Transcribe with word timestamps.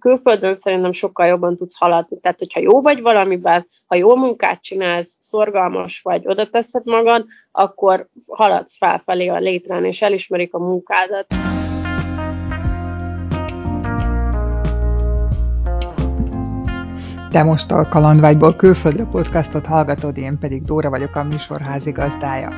Külföldön 0.00 0.54
szerintem 0.54 0.92
sokkal 0.92 1.26
jobban 1.26 1.56
tudsz 1.56 1.78
haladni. 1.78 2.20
Tehát, 2.20 2.38
hogyha 2.38 2.60
jó 2.60 2.82
vagy 2.82 3.00
valamiben, 3.00 3.66
ha 3.86 3.96
jó 3.96 4.16
munkát 4.16 4.62
csinálsz, 4.62 5.16
szorgalmas 5.20 6.00
vagy, 6.02 6.26
oda 6.26 6.50
teszed 6.50 6.82
magad, 6.84 7.26
akkor 7.52 8.08
haladsz 8.26 8.76
felfelé 8.76 9.26
a 9.28 9.38
létrán, 9.38 9.84
és 9.84 10.02
elismerik 10.02 10.54
a 10.54 10.58
munkádat. 10.58 11.26
Te 17.30 17.42
most 17.42 17.70
a 17.70 17.88
Kalandvágyból 17.88 18.56
külföldre 18.56 19.04
podcastot 19.04 19.66
hallgatod, 19.66 20.18
én 20.18 20.38
pedig 20.38 20.62
Dóra 20.62 20.90
vagyok 20.90 21.16
a 21.16 21.24
műsor 21.24 21.60
házigazdája. 21.60 22.52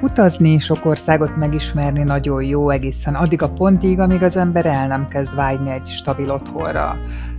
Utazni, 0.00 0.58
sok 0.58 0.84
országot 0.84 1.36
megismerni 1.36 2.02
nagyon 2.02 2.42
jó 2.42 2.70
egészen 2.70 3.14
addig 3.14 3.42
a 3.42 3.50
pontig, 3.50 4.00
amíg 4.00 4.22
az 4.22 4.36
ember 4.36 4.66
el 4.66 4.86
nem 4.86 5.08
kezd 5.08 5.34
vágyni 5.34 5.70
egy 5.70 5.86
stabil 5.86 6.30
otthonra. 6.30 6.96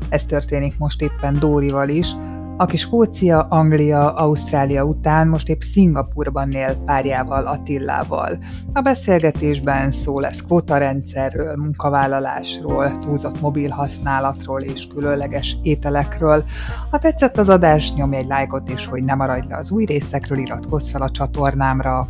Ez 0.10 0.24
történik 0.24 0.78
most 0.78 1.02
éppen 1.02 1.40
Dórival 1.40 1.90
is, 1.90 2.16
aki 2.58 2.78
Skócia, 2.78 3.48
Anglia, 3.50 4.14
Ausztrália 4.14 4.84
után 4.84 5.28
most 5.28 5.50
épp 5.50 5.62
Szingapurban 5.62 6.52
él 6.52 6.76
párjával, 6.86 7.46
Attillával. 7.46 8.38
A 8.74 8.82
beszélgetésben 8.82 9.92
szó 9.92 10.20
lesz 10.20 10.42
kvótarendszerről, 10.42 11.56
munkavállalásról, 11.56 12.98
túlzott 12.98 13.42
mobil 13.42 13.70
használatról 13.70 14.62
és 14.62 14.88
különleges 14.88 15.58
ételekről. 15.64 16.44
Ha 16.90 17.00
tetszett 17.00 17.38
az 17.38 17.50
adás, 17.50 17.94
nyomj 17.94 18.16
egy 18.16 18.28
lájkot, 18.28 18.70
és 18.70 18.86
hogy 18.86 19.04
ne 19.04 19.14
maradj 19.14 19.48
le 19.48 19.58
az 19.58 19.72
új 19.72 19.86
részekről, 19.86 20.38
iratkozz 20.38 20.90
fel 20.90 21.02
a 21.02 21.10
csatornámra. 21.10 22.08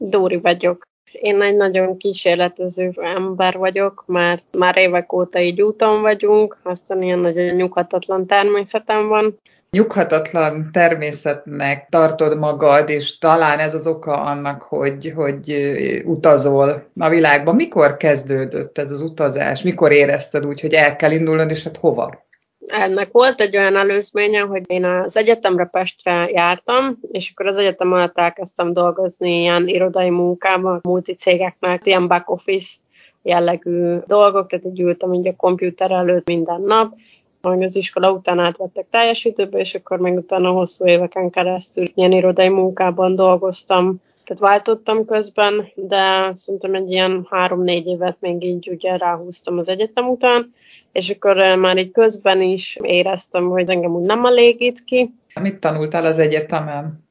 Dóri 0.00 0.40
vagyok. 0.40 0.88
Én 1.12 1.42
egy 1.42 1.56
nagyon 1.56 1.96
kísérletező 1.96 2.92
ember 2.96 3.56
vagyok, 3.56 4.04
mert 4.06 4.44
már 4.58 4.76
évek 4.76 5.12
óta 5.12 5.40
így 5.40 5.62
úton 5.62 6.00
vagyunk, 6.00 6.58
aztán 6.62 7.02
ilyen 7.02 7.18
nagyon 7.18 7.54
nyughatatlan 7.54 8.26
természetem 8.26 9.08
van. 9.08 9.38
Nyughatatlan 9.70 10.68
természetnek 10.72 11.86
tartod 11.88 12.38
magad, 12.38 12.88
és 12.88 13.18
talán 13.18 13.58
ez 13.58 13.74
az 13.74 13.86
oka 13.86 14.22
annak, 14.22 14.62
hogy, 14.62 15.12
hogy 15.16 15.54
utazol 16.04 16.90
a 16.98 17.08
világban. 17.08 17.54
Mikor 17.54 17.96
kezdődött 17.96 18.78
ez 18.78 18.90
az 18.90 19.00
utazás? 19.00 19.62
Mikor 19.62 19.92
érezted 19.92 20.46
úgy, 20.46 20.60
hogy 20.60 20.74
el 20.74 20.96
kell 20.96 21.10
indulnod, 21.10 21.50
és 21.50 21.64
hát 21.64 21.76
hova? 21.76 22.28
Ennek 22.66 23.12
volt 23.12 23.40
egy 23.40 23.56
olyan 23.56 23.76
előzménye, 23.76 24.40
hogy 24.40 24.62
én 24.66 24.84
az 24.84 25.16
egyetemre 25.16 25.64
Pestre 25.64 26.28
jártam, 26.32 26.98
és 27.10 27.30
akkor 27.30 27.46
az 27.46 27.56
egyetem 27.56 27.92
alatt 27.92 28.18
elkezdtem 28.18 28.72
dolgozni 28.72 29.40
ilyen 29.40 29.68
irodai 29.68 30.10
munkában, 30.10 30.80
multicégeknek, 30.82 31.86
ilyen 31.86 32.08
back 32.08 32.30
office 32.30 32.76
jellegű 33.22 33.96
dolgok, 34.06 34.46
tehát 34.46 34.64
így 34.64 34.80
ültem 34.80 35.12
így 35.12 35.26
a 35.26 35.36
komputer 35.36 35.90
előtt 35.90 36.26
minden 36.26 36.60
nap, 36.60 36.94
majd 37.40 37.62
az 37.62 37.76
iskola 37.76 38.12
után 38.12 38.38
átvettek 38.38 38.86
teljes 38.90 39.24
időbe, 39.24 39.58
és 39.58 39.74
akkor 39.74 39.98
még 39.98 40.16
utána 40.16 40.50
hosszú 40.50 40.86
éveken 40.86 41.30
keresztül 41.30 41.84
ilyen 41.94 42.12
irodai 42.12 42.48
munkában 42.48 43.14
dolgoztam, 43.14 44.00
tehát 44.24 44.42
váltottam 44.42 45.04
közben, 45.04 45.68
de 45.74 46.30
szerintem 46.34 46.74
egy 46.74 46.90
ilyen 46.90 47.26
három-négy 47.30 47.86
évet 47.86 48.16
még 48.20 48.44
így 48.44 48.68
ugye 48.70 48.96
ráhúztam 48.96 49.58
az 49.58 49.68
egyetem 49.68 50.08
után, 50.08 50.54
és 50.92 51.10
akkor 51.10 51.36
már 51.36 51.76
így 51.76 51.90
közben 51.90 52.42
is 52.42 52.78
éreztem, 52.82 53.48
hogy 53.48 53.70
engem 53.70 53.94
úgy 53.94 54.04
nem 54.04 54.26
elégít 54.26 54.84
ki. 54.84 55.14
Mit 55.40 55.58
tanultál 55.58 56.04
az 56.04 56.18
egyetemen? 56.18 57.08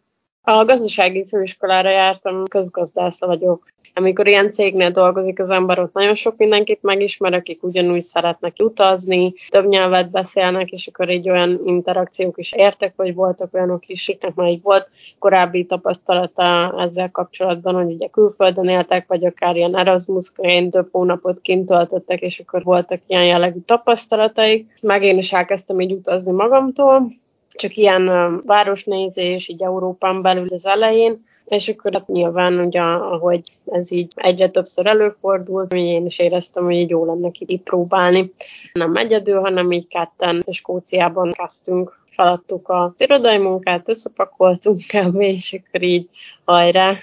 A 0.52 0.66
gazdasági 0.66 1.26
főiskolára 1.26 1.90
jártam, 1.90 2.44
közgazdásza 2.46 3.28
vagyok 3.28 3.66
amikor 3.94 4.28
ilyen 4.28 4.52
cégnél 4.52 4.92
dolgozik 4.92 5.40
az 5.40 5.50
ember, 5.50 5.80
ott 5.80 5.94
nagyon 5.94 6.16
sok 6.16 6.38
mindenkit 6.38 6.82
megismer, 6.82 7.34
akik 7.34 7.64
ugyanúgy 7.64 8.02
szeretnek 8.02 8.56
utazni, 8.64 9.34
több 9.50 9.68
nyelvet 9.68 10.12
beszélnek, 10.12 10.70
és 10.70 10.88
akkor 10.88 11.10
egy 11.10 11.30
olyan 11.30 11.62
interakciók 11.66 12.38
is 12.38 12.54
értek, 12.54 12.94
vagy 12.96 13.14
voltak 13.14 13.54
olyanok 13.54 13.88
is, 13.88 14.10
akiknek 14.10 14.36
már 14.36 14.48
így 14.48 14.62
volt 14.62 14.90
korábbi 15.20 15.66
tapasztalata 15.66 16.76
ezzel 16.78 17.12
kapcsolatban, 17.12 17.76
hogy 17.76 17.94
ugye 17.94 18.08
külföldön 18.08 18.68
éltek, 18.70 19.08
vagy 19.08 19.26
akár 19.26 19.56
ilyen 19.56 19.78
erasmus 19.78 20.32
több 20.70 20.88
hónapot 20.92 21.42
kint 21.42 21.68
töltöttek, 21.68 22.22
és 22.22 22.40
akkor 22.40 22.64
voltak 22.64 23.02
ilyen 23.08 23.26
jellegű 23.26 23.60
tapasztalataik. 23.60 24.78
Meg 24.82 25.04
én 25.04 25.18
is 25.18 25.34
elkezdtem 25.34 25.80
így 25.80 25.92
utazni 25.92 26.32
magamtól, 26.32 27.12
csak 27.60 27.76
ilyen 27.76 28.42
városnézés, 28.46 29.48
így 29.48 29.64
Európán 29.64 30.22
belül 30.22 30.48
az 30.50 30.66
elején, 30.66 31.26
és 31.46 31.68
akkor 31.70 31.92
hát 31.94 32.08
nyilván, 32.08 32.60
ugye, 32.60 32.82
ahogy 32.82 33.44
ez 33.66 33.92
így 33.92 34.12
egyre 34.16 34.50
többször 34.50 34.88
előfordult, 34.88 35.74
én 35.74 36.06
is 36.06 36.20
éreztem, 36.20 36.64
hogy 36.64 36.76
így 36.76 36.90
jó 36.90 37.06
lenne 37.06 37.32
kipróbálni. 37.32 38.34
Nem 38.74 38.96
egyedül, 38.96 39.40
hanem 39.40 39.72
így 39.72 39.88
ketten 39.88 40.44
Skóciában 40.52 41.32
kezdtünk 41.32 42.00
feladtuk 42.10 42.70
az 42.70 42.92
irodai 42.98 43.38
munkát, 43.38 43.90
összepakoltunk 43.90 44.82
kb. 44.88 45.22
és 45.22 45.54
akkor 45.54 45.84
így 45.84 46.10
hajrá. 46.46 46.98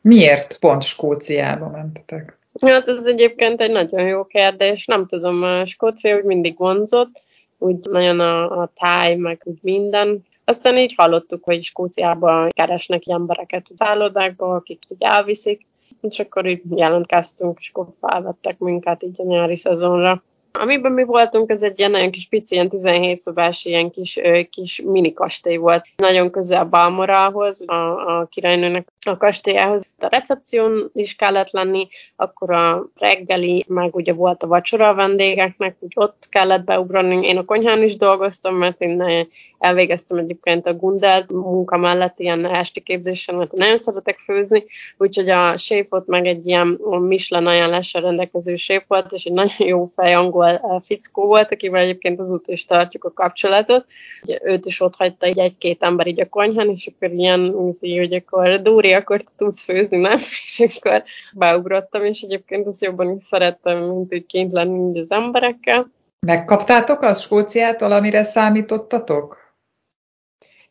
Miért 0.00 0.58
pont 0.58 0.82
Skóciába 0.82 1.68
mentetek? 1.68 2.38
Hát 2.66 2.88
ez 2.88 3.06
egyébként 3.06 3.60
egy 3.60 3.70
nagyon 3.70 4.06
jó 4.06 4.24
kérdés. 4.24 4.86
Nem 4.86 5.06
tudom, 5.06 5.42
a 5.42 5.66
Skócia 5.66 6.16
úgy 6.16 6.24
mindig 6.24 6.58
vonzott, 6.58 7.22
úgy 7.60 7.76
nagyon 7.90 8.20
a, 8.20 8.60
a 8.60 8.70
táj, 8.74 9.16
meg 9.16 9.40
úgy 9.44 9.58
minden. 9.62 10.24
Aztán 10.44 10.76
így 10.76 10.94
hallottuk, 10.96 11.44
hogy 11.44 11.62
Skóciában 11.62 12.48
keresnek 12.48 13.02
embereket 13.06 13.66
a 13.68 13.72
szállodákba, 13.76 14.54
akik 14.54 14.82
így 14.88 15.02
elviszik, 15.02 15.66
és 16.00 16.18
akkor 16.18 16.46
így 16.46 16.62
jelentkeztünk, 16.70 17.58
és 17.60 17.70
akkor 17.72 17.86
felvettek 18.00 18.58
minket 18.58 19.02
így 19.02 19.14
a 19.16 19.22
nyári 19.22 19.56
szezonra. 19.56 20.22
Amiben 20.52 20.92
mi 20.92 21.04
voltunk, 21.04 21.50
ez 21.50 21.62
egy 21.62 21.78
ilyen 21.78 21.90
nagyon 21.90 22.10
kis 22.10 22.26
pici, 22.28 22.54
ilyen 22.54 22.68
17 22.68 23.18
szobás, 23.18 23.64
ilyen 23.64 23.90
kis, 23.90 24.20
kis 24.50 24.82
mini 24.84 25.12
kastély 25.12 25.56
volt. 25.56 25.84
Nagyon 25.96 26.30
közel 26.30 26.64
Balmorához, 26.64 27.64
a, 27.66 28.18
a 28.18 28.26
királynőnek 28.30 28.88
a 29.06 29.16
kastélyához. 29.16 29.86
A 30.02 30.08
recepción 30.10 30.90
is 30.94 31.16
kellett 31.16 31.50
lenni, 31.50 31.88
akkor 32.16 32.50
a 32.52 32.86
reggeli, 32.94 33.64
meg 33.68 33.94
ugye 33.94 34.12
volt 34.12 34.42
a 34.42 34.46
vacsora 34.46 34.88
a 34.88 34.94
vendégeknek, 34.94 35.76
úgy 35.78 35.92
ott 35.94 36.26
kellett 36.28 36.64
beugrani. 36.64 37.26
Én 37.26 37.36
a 37.36 37.44
konyhán 37.44 37.82
is 37.82 37.96
dolgoztam, 37.96 38.54
mert 38.54 38.80
én 38.80 39.26
elvégeztem 39.60 40.18
egyébként 40.18 40.66
a 40.66 40.74
Gundelt 40.74 41.32
munka 41.32 41.76
mellett 41.76 42.18
ilyen 42.18 42.46
esti 42.46 42.80
képzésen, 42.80 43.34
mert 43.34 43.52
nagyon 43.52 43.78
szeretek 43.78 44.18
főzni, 44.18 44.64
úgyhogy 44.98 45.28
a 45.28 45.56
séfot 45.56 46.06
meg 46.06 46.26
egy 46.26 46.46
ilyen 46.46 46.80
Michelin 47.00 47.46
ajánlással 47.46 48.02
rendelkező 48.02 48.56
séf 48.56 48.82
volt, 48.86 49.12
és 49.12 49.24
egy 49.24 49.32
nagyon 49.32 49.68
jó 49.68 49.90
fej 49.94 50.14
angol 50.14 50.48
eh, 50.48 50.60
fickó 50.82 51.26
volt, 51.26 51.52
akivel 51.52 51.80
egyébként 51.80 52.20
azóta 52.20 52.52
is 52.52 52.64
tartjuk 52.64 53.04
a 53.04 53.12
kapcsolatot. 53.12 53.86
Ugye, 54.22 54.38
őt 54.42 54.66
is 54.66 54.80
ott 54.80 54.96
hagyta 54.96 55.26
egy-két 55.26 55.82
ember 55.82 56.06
így 56.06 56.20
a 56.20 56.28
konyhán, 56.28 56.70
és 56.70 56.90
akkor 56.94 57.12
ilyen, 57.12 57.54
hogy 57.80 58.12
akkor 58.12 58.62
Dóri, 58.62 58.92
akkor 58.92 59.24
tudsz 59.36 59.64
főzni, 59.64 59.89
nem? 59.96 60.18
És 60.44 60.66
akkor 60.80 61.02
beugrottam, 61.32 62.04
és 62.04 62.20
egyébként 62.20 62.66
azt 62.66 62.84
jobban 62.84 63.14
is 63.16 63.22
szerettem, 63.22 63.78
mint 63.78 64.08
hogy 64.08 64.26
kint 64.26 64.52
lenni 64.52 65.00
az 65.00 65.10
emberekkel. 65.10 65.90
Megkaptátok 66.26 67.02
azt 67.02 67.20
Skóciától, 67.20 67.92
amire 67.92 68.22
számítottatok? 68.22 69.49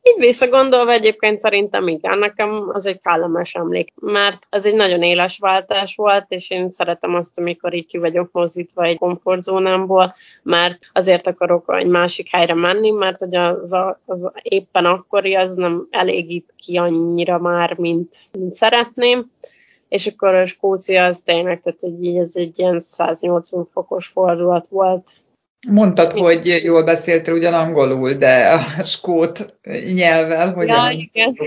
Így 0.02 0.20
visszagondolva 0.20 0.92
egyébként 0.92 1.38
szerintem 1.38 1.88
igen, 1.88 2.18
nekem 2.18 2.70
az 2.74 2.86
egy 2.86 3.02
kellemes 3.02 3.56
emlék, 3.56 3.94
mert 3.96 4.48
ez 4.50 4.66
egy 4.66 4.76
nagyon 4.76 5.04
éles 5.04 5.38
váltás 5.38 5.96
volt, 5.96 6.26
és 6.28 6.50
én 6.50 6.70
szeretem 6.70 7.16
azt, 7.16 7.38
amikor 7.38 7.74
így 7.74 7.86
ki 7.86 7.98
vagyok 7.98 8.30
mozdítva 8.32 8.84
egy 8.84 8.98
komfortzónámból, 8.98 10.16
mert 10.44 10.78
azért 10.94 11.28
akarok 11.28 11.74
egy 11.78 11.88
másik 11.88 12.30
helyre 12.30 12.54
menni, 12.54 12.92
mert 12.92 13.20
hogy 13.20 13.36
az, 13.36 13.74
a, 13.74 14.00
az 14.06 14.32
éppen 14.42 14.86
akkori 14.86 15.36
az 15.36 15.56
nem 15.56 15.88
elégít 15.90 16.54
ki 16.58 16.78
annyira 16.78 17.40
már, 17.40 17.78
mint, 17.78 18.16
mint 18.31 18.54
szeretném. 18.54 19.31
És 19.88 20.08
akkor 20.08 20.36
a 20.36 20.48
Skócia 20.48 21.06
az 21.06 21.22
tényleg, 21.22 21.62
tehát 21.62 21.80
hogy 21.80 22.04
így 22.04 22.18
ez 22.18 22.36
egy 22.36 22.60
ilyen 22.60 22.80
180 22.80 23.68
fokos 23.72 24.08
fordulat 24.08 24.68
volt 24.68 25.12
Mondtad, 25.67 26.11
hogy 26.11 26.61
jól 26.63 26.83
beszéltél 26.83 27.33
ugyan 27.33 27.53
angolul, 27.53 28.13
de 28.13 28.50
a 28.50 28.83
skót 28.83 29.45
nyelvvel 29.94 30.53
hogy 30.53 30.67
ja, 30.67 30.89
igen. 30.89 31.38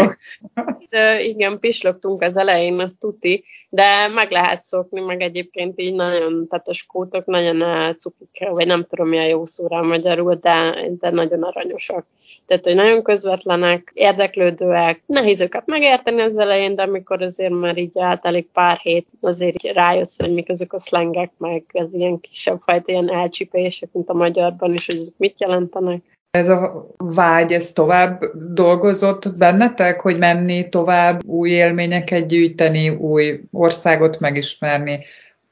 de 0.90 1.22
igen, 1.22 1.58
pislogtunk 1.58 2.22
az 2.22 2.36
elején, 2.36 2.80
az 2.80 2.96
tuti, 3.00 3.44
de 3.68 4.08
meg 4.14 4.30
lehet 4.30 4.62
szokni, 4.62 5.00
meg 5.00 5.20
egyébként 5.20 5.80
így 5.80 5.94
nagyon, 5.94 6.46
tehát 6.48 6.68
a 6.68 6.74
skótok 6.74 7.26
nagyon 7.26 7.62
eh, 7.62 7.94
cukik, 7.94 8.48
vagy 8.50 8.66
nem 8.66 8.84
tudom 8.84 9.08
mi 9.08 9.18
a 9.18 9.26
jó 9.26 9.46
szóra 9.46 9.82
magyarul, 9.82 10.34
de, 10.34 10.74
de 10.98 11.10
nagyon 11.10 11.42
aranyosak 11.42 12.06
tehát 12.50 12.64
hogy 12.64 12.74
nagyon 12.74 13.02
közvetlenek, 13.02 13.90
érdeklődőek, 13.94 15.02
nehéz 15.06 15.40
őket 15.40 15.66
megérteni 15.66 16.20
az 16.20 16.38
elején, 16.38 16.74
de 16.74 16.82
amikor 16.82 17.22
azért 17.22 17.52
már 17.52 17.78
így 17.78 17.90
eltelik 17.94 18.48
pár 18.52 18.76
hét, 18.76 19.06
azért 19.20 19.64
így 19.64 19.72
rájössz, 19.72 20.18
hogy 20.18 20.34
mik 20.34 20.50
azok 20.50 20.72
a 20.72 20.80
szlengek, 20.80 21.30
meg 21.38 21.64
ez 21.72 21.86
ilyen 21.92 22.20
kisebb 22.20 22.60
fajta 22.64 22.92
ilyen 22.92 23.10
elcsipések, 23.10 23.88
mint 23.92 24.08
a 24.08 24.14
magyarban 24.14 24.72
is, 24.72 24.86
hogy 24.86 24.96
azok 24.96 25.14
mit 25.16 25.40
jelentenek. 25.40 26.02
Ez 26.30 26.48
a 26.48 26.86
vágy, 26.96 27.52
ez 27.52 27.72
tovább 27.72 28.24
dolgozott 28.54 29.36
bennetek, 29.36 30.00
hogy 30.00 30.18
menni 30.18 30.68
tovább, 30.68 31.24
új 31.24 31.50
élményeket 31.50 32.26
gyűjteni, 32.26 32.88
új 32.88 33.40
országot 33.52 34.20
megismerni, 34.20 35.04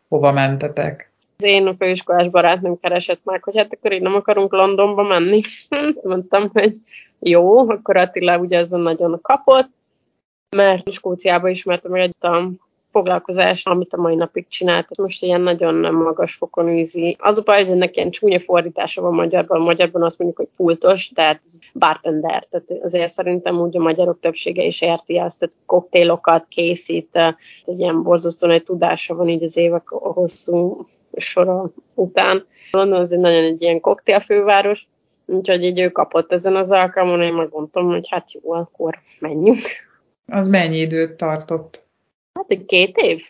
hova 0.08 0.32
mentetek? 0.32 1.07
Az 1.40 1.44
én 1.44 1.76
főiskolás 1.76 2.28
barátnőm 2.28 2.80
keresett 2.80 3.20
meg, 3.24 3.42
hogy 3.42 3.56
hát 3.56 3.72
akkor 3.72 3.92
így 3.92 4.02
nem 4.02 4.14
akarunk 4.14 4.52
Londonba 4.52 5.02
menni. 5.02 5.40
Mondtam, 6.02 6.50
hogy 6.52 6.76
jó, 7.18 7.68
akkor 7.70 7.96
Attila 7.96 8.38
ugye 8.38 8.58
ezen 8.58 8.80
nagyon 8.80 9.18
kapott, 9.22 9.68
mert 10.56 10.92
Skóciába 10.92 11.48
ismertem 11.48 11.90
meg 11.90 12.00
egy 12.00 12.14
a 12.20 12.48
foglalkozás, 12.90 13.64
amit 13.64 13.92
a 13.92 14.00
mai 14.00 14.14
napig 14.14 14.48
csinált. 14.48 14.96
Most 14.96 15.22
ilyen 15.22 15.40
nagyon 15.40 15.94
magas 15.94 16.34
fokon 16.34 16.68
űzi. 16.68 17.16
Az 17.18 17.38
a 17.38 17.42
baj, 17.42 17.62
hogy 17.62 17.72
ennek 17.72 17.96
ilyen 17.96 18.10
csúnya 18.10 18.40
fordítása 18.40 19.02
van 19.02 19.14
magyarban. 19.14 19.60
A 19.60 19.64
magyarban 19.64 20.02
azt 20.02 20.18
mondjuk, 20.18 20.40
hogy 20.40 20.56
pultos, 20.56 21.08
tehát 21.08 21.40
bartender. 21.74 22.46
Tehát 22.50 22.82
azért 22.82 23.12
szerintem 23.12 23.60
úgy 23.60 23.76
a 23.76 23.80
magyarok 23.80 24.20
többsége 24.20 24.62
is 24.62 24.80
érti 24.80 25.18
ezt, 25.18 25.38
tehát 25.38 25.56
koktélokat 25.66 26.46
készít, 26.48 27.16
egy 27.64 27.78
ilyen 27.78 28.02
borzasztó 28.02 28.46
nagy 28.46 28.62
tudása 28.62 29.14
van 29.14 29.28
így 29.28 29.42
az 29.42 29.56
évek 29.56 29.88
hosszú 29.88 30.86
sora 31.16 31.70
után. 31.94 32.46
London 32.70 33.00
az 33.00 33.12
egy 33.12 33.18
nagyon 33.18 33.44
egy 33.44 33.62
ilyen 33.62 33.80
koktélfőváros, 33.80 34.86
úgyhogy 35.26 35.64
így 35.64 35.80
ő 35.80 35.90
kapott 35.90 36.32
ezen 36.32 36.56
az 36.56 36.70
alkalmon, 36.70 37.22
én 37.22 37.32
megmondtam, 37.32 37.86
hogy 37.86 38.08
hát 38.10 38.32
jó, 38.32 38.52
akkor 38.52 38.98
menjünk. 39.18 39.60
Az 40.26 40.48
mennyi 40.48 40.78
időt 40.78 41.16
tartott? 41.16 41.84
Hát 42.32 42.46
egy 42.48 42.64
két 42.64 42.96
év. 42.96 43.22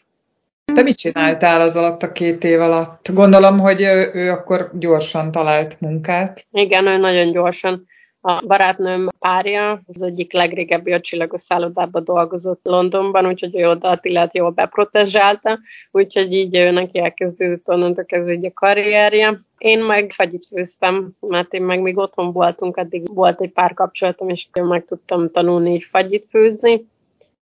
Te 0.74 0.82
mit 0.82 0.96
csináltál 0.96 1.60
az 1.60 1.76
alatt 1.76 2.02
a 2.02 2.12
két 2.12 2.44
év 2.44 2.60
alatt? 2.60 3.08
Gondolom, 3.12 3.58
hogy 3.58 3.80
ő, 3.80 4.10
ő 4.14 4.30
akkor 4.30 4.70
gyorsan 4.72 5.30
talált 5.30 5.80
munkát. 5.80 6.46
Igen, 6.50 6.86
ő 6.86 6.96
nagyon 6.96 7.32
gyorsan. 7.32 7.86
A 8.28 8.42
barátnőm 8.46 9.08
párja 9.18 9.80
az 9.92 10.02
egyik 10.02 10.32
legrégebbi 10.32 10.92
a 10.92 11.00
csillagos 11.00 11.40
szállodában 11.40 12.04
dolgozott 12.04 12.60
Londonban, 12.62 13.26
úgyhogy 13.26 13.60
ő 13.60 13.68
oda 13.68 13.88
Attilát 13.88 14.34
jól 14.34 14.50
beprotezsálta, 14.50 15.58
úgyhogy 15.90 16.32
így 16.32 16.56
ő 16.56 16.70
neki 16.70 16.98
elkezdődött 16.98 17.68
onnantól 17.68 18.04
kezdve 18.04 18.38
a 18.42 18.50
karrierje. 18.54 19.40
Én 19.58 19.84
meg 19.84 20.12
fagyit 20.12 20.46
főztem, 20.46 21.10
mert 21.20 21.52
én 21.52 21.62
meg 21.62 21.80
még 21.80 21.98
otthon 21.98 22.32
voltunk, 22.32 22.76
addig 22.76 23.14
volt 23.14 23.40
egy 23.40 23.52
pár 23.52 23.74
kapcsolatom, 23.74 24.28
és 24.28 24.48
meg 24.52 24.84
tudtam 24.84 25.30
tanulni 25.30 25.74
így 25.74 25.84
fagyit 25.84 26.26
főzni 26.30 26.86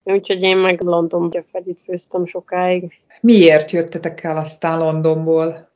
Úgyhogy 0.07 0.41
én 0.41 0.57
meg 0.57 0.81
Londonba 0.81 1.43
fegyit 1.51 1.79
főztem 1.83 2.25
sokáig. 2.25 2.99
Miért 3.21 3.71
jöttetek 3.71 4.23
el 4.23 4.37
aztán 4.37 4.79
Londonból? 4.79 5.69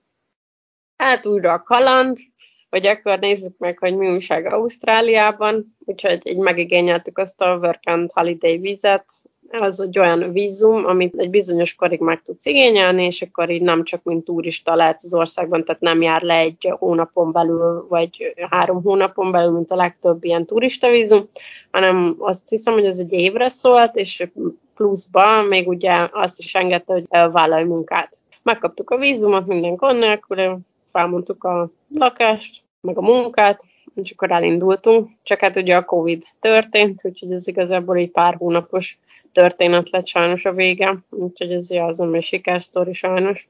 Hát 0.98 1.26
újra 1.26 1.54
a 1.54 1.64
kaland, 1.64 2.18
hogy 2.70 2.86
akkor 2.86 3.20
nézzük 3.20 3.58
meg, 3.58 3.78
hogy 3.78 3.96
mi 3.96 4.10
újság 4.10 4.54
Ausztráliában, 4.54 5.76
úgyhogy 5.86 6.20
így 6.24 6.38
megigényeltük 6.38 7.18
azt 7.18 7.42
a 7.42 7.58
Work 7.58 7.80
and 7.84 8.12
Holiday 8.14 8.58
vizet, 8.58 9.06
az 9.52 9.80
egy 9.80 10.00
olyan 10.00 10.32
vízum, 10.32 10.86
amit 10.86 11.14
egy 11.18 11.30
bizonyos 11.30 11.76
korig 11.76 12.00
meg 12.00 12.22
tudsz 12.22 12.46
igényelni, 12.46 13.06
és 13.06 13.22
akkor 13.22 13.50
így 13.50 13.62
nem 13.62 13.84
csak 13.84 14.04
mint 14.04 14.24
turista 14.24 14.76
lehet 14.76 15.00
az 15.04 15.14
országban, 15.14 15.64
tehát 15.64 15.82
nem 15.82 16.02
jár 16.02 16.22
le 16.22 16.38
egy 16.38 16.74
hónapon 16.80 17.32
belül, 17.32 17.86
vagy 17.90 18.34
három 18.50 18.84
hónapon 18.84 19.32
belül, 19.32 19.52
mint 19.52 19.72
a 19.72 19.76
legtöbb 19.76 20.24
ilyen 20.24 20.46
turista 20.46 20.90
vízum, 20.90 21.30
hanem 21.72 22.16
azt 22.18 22.50
hiszem, 22.50 22.74
hogy 22.74 22.86
ez 22.86 23.00
egy 23.00 23.12
évre 23.12 23.50
szólt, 23.50 23.96
és 23.96 24.28
pluszban 24.76 25.46
még 25.46 25.68
ugye 25.68 26.08
azt 26.12 26.40
is 26.40 26.56
engedte, 26.56 26.94
hogy 26.94 27.06
vállalj 27.10 27.64
munkát. 27.64 28.18
Megkaptuk 28.44 28.90
a 28.90 28.98
vízumot 28.98 29.46
minden 29.46 29.76
gond 29.76 30.00
nélkül, 30.00 30.60
felmondtuk 30.92 31.44
a 31.44 31.70
lakást, 31.94 32.62
meg 32.82 32.98
a 32.98 33.02
munkát, 33.02 33.64
és 33.96 34.12
akkor 34.12 34.32
elindultunk. 34.32 35.10
Csak 35.24 35.40
hát 35.40 35.56
ugye 35.56 35.76
a 35.76 35.86
Covid 35.86 36.24
történt, 36.40 37.00
úgyhogy 37.04 37.32
ez 37.32 37.48
igazából 37.48 37.98
egy 37.98 38.12
pár 38.12 38.36
hónapos 38.36 39.00
történet 39.32 39.90
lett 39.90 40.08
sajnos 40.08 40.46
a 40.46 40.54
vége, 40.54 40.98
úgyhogy 41.10 41.52
ez 41.52 41.70
az 41.70 41.98
nem 41.98 42.14
egy 42.14 42.24
sikersztori 42.24 42.94
sajnos. 42.94 43.48